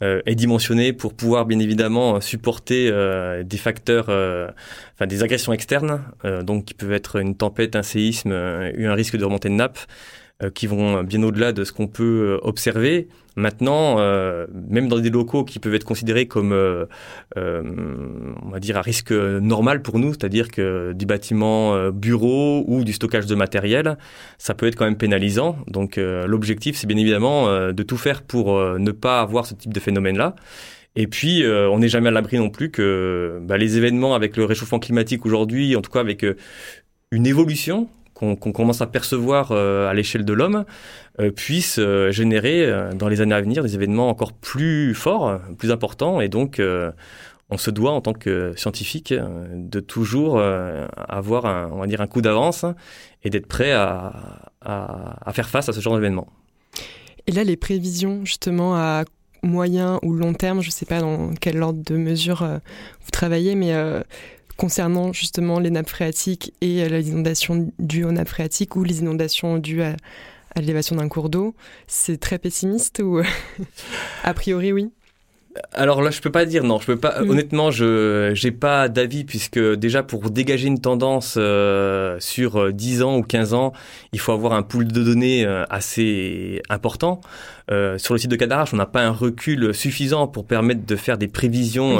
[0.00, 4.50] est dimensionnée pour pouvoir bien évidemment supporter euh, des facteurs, euh,
[4.94, 6.02] enfin des agressions externes,
[6.42, 9.78] donc qui peuvent être une tempête, un séisme, un risque de remontée de nappe.
[10.42, 13.08] Euh, qui vont bien au-delà de ce qu'on peut euh, observer.
[13.36, 16.52] Maintenant, euh, même dans des locaux qui peuvent être considérés comme,
[17.34, 22.92] on va dire, à risque normal pour nous, c'est-à-dire que du bâtiment bureau ou du
[22.92, 23.96] stockage de matériel,
[24.36, 25.56] ça peut être quand même pénalisant.
[25.68, 29.80] Donc l'objectif, c'est bien évidemment de tout faire pour ne pas avoir ce type de
[29.80, 30.34] phénomène-là.
[30.96, 34.46] Et puis, on n'est jamais à l'abri non plus que bah, les événements avec le
[34.46, 36.24] réchauffement climatique aujourd'hui, en tout cas avec
[37.10, 40.64] une évolution qu'on commence à percevoir euh, à l'échelle de l'homme
[41.20, 45.70] euh, puisse euh, générer dans les années à venir des événements encore plus forts, plus
[45.70, 46.20] importants.
[46.22, 46.60] Et donc,
[47.50, 52.06] on se doit en tant que scientifique de toujours avoir un, on va dire un
[52.06, 52.64] coup d'avance
[53.22, 56.28] et d'être prêt à, à, faire face à ce genre d'événements.
[57.26, 59.04] Et là, les prévisions justement à
[59.42, 63.54] moyen ou long terme, je ne sais pas dans quel ordre de mesure vous travaillez,
[63.54, 63.72] mais
[64.56, 69.58] concernant justement les nappes phréatiques et les inondations dues aux nappes phréatiques ou les inondations
[69.58, 69.96] dues à,
[70.56, 71.54] l'élévation d'un cours d'eau,
[71.86, 73.20] c'est très pessimiste ou
[74.24, 74.90] a priori oui?
[75.72, 76.78] Alors là, je peux pas dire non.
[76.78, 77.22] Je peux pas.
[77.22, 77.30] Mm.
[77.30, 83.16] Honnêtement, je j'ai pas d'avis puisque déjà pour dégager une tendance euh, sur 10 ans
[83.16, 83.72] ou 15 ans,
[84.12, 87.20] il faut avoir un pool de données euh, assez important.
[87.70, 90.96] Euh, sur le site de Cadarache, on n'a pas un recul suffisant pour permettre de
[90.96, 91.96] faire des prévisions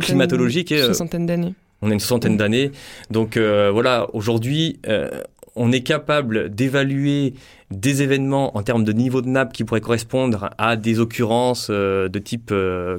[0.00, 0.70] climatologiques.
[0.70, 2.70] Une soixantaine d'années on a une centaine d'années.
[3.10, 5.10] Donc euh, voilà, aujourd'hui, euh,
[5.54, 7.34] on est capable d'évaluer
[7.70, 12.08] des événements en termes de niveau de nappe qui pourraient correspondre à des occurrences euh,
[12.08, 12.54] de type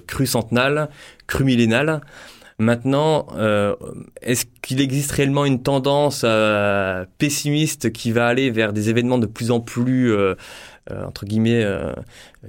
[0.06, 0.90] crue centenale,
[1.26, 2.02] crue millénale.
[2.60, 3.28] Maintenant,
[4.22, 6.24] est-ce qu'il existe réellement une tendance
[7.18, 10.16] pessimiste qui va aller vers des événements de plus en plus
[10.92, 11.94] euh, entre guillemets euh,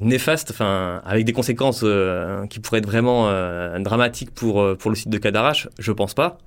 [0.01, 3.30] néfaste, enfin avec des conséquences euh, qui pourraient être vraiment
[3.78, 6.39] dramatiques pour pour le site de Cadarache, je pense pas.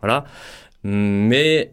[0.00, 0.24] Voilà,
[0.82, 1.72] mais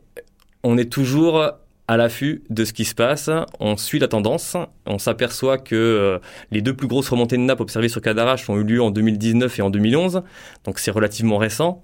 [0.63, 1.43] on est toujours
[1.87, 4.55] à l'affût de ce qui se passe, on suit la tendance,
[4.85, 6.21] on s'aperçoit que
[6.51, 9.59] les deux plus grosses remontées de nappe observées sur Cadarache ont eu lieu en 2019
[9.59, 10.21] et en 2011,
[10.63, 11.83] donc c'est relativement récent.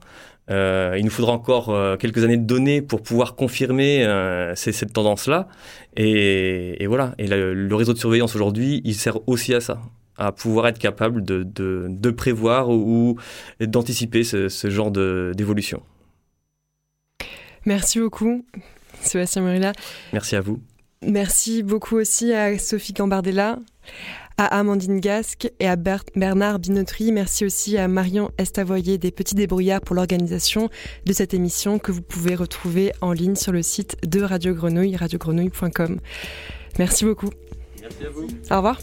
[0.50, 4.94] Euh, il nous faudra encore euh, quelques années de données pour pouvoir confirmer euh, cette
[4.94, 5.48] tendance-là.
[5.96, 7.14] Et, voilà.
[7.18, 9.80] Et le, réseau de surveillance aujourd'hui, il sert aussi à ça,
[10.18, 13.18] à pouvoir être capable de, prévoir ou,
[13.60, 15.82] d'anticiper ce, genre d'évolution.
[17.66, 18.46] Merci beaucoup,
[19.02, 19.74] Sébastien Morilla.
[20.14, 20.60] Merci à vous.
[21.02, 23.60] Merci beaucoup aussi à Sophie Gambardella,
[24.40, 27.12] à Amandine Gasque et à Bernard Binotry.
[27.12, 30.70] Merci aussi à Marion Estavoyer des Petits Débrouillards pour l'organisation
[31.06, 34.96] de cette émission que vous pouvez retrouver en ligne sur le site de Radio Grenouille,
[34.96, 36.00] radiogrenouille.com.
[36.80, 37.30] Merci beaucoup.
[37.82, 38.28] Merci à vous.
[38.50, 38.80] Au revoir.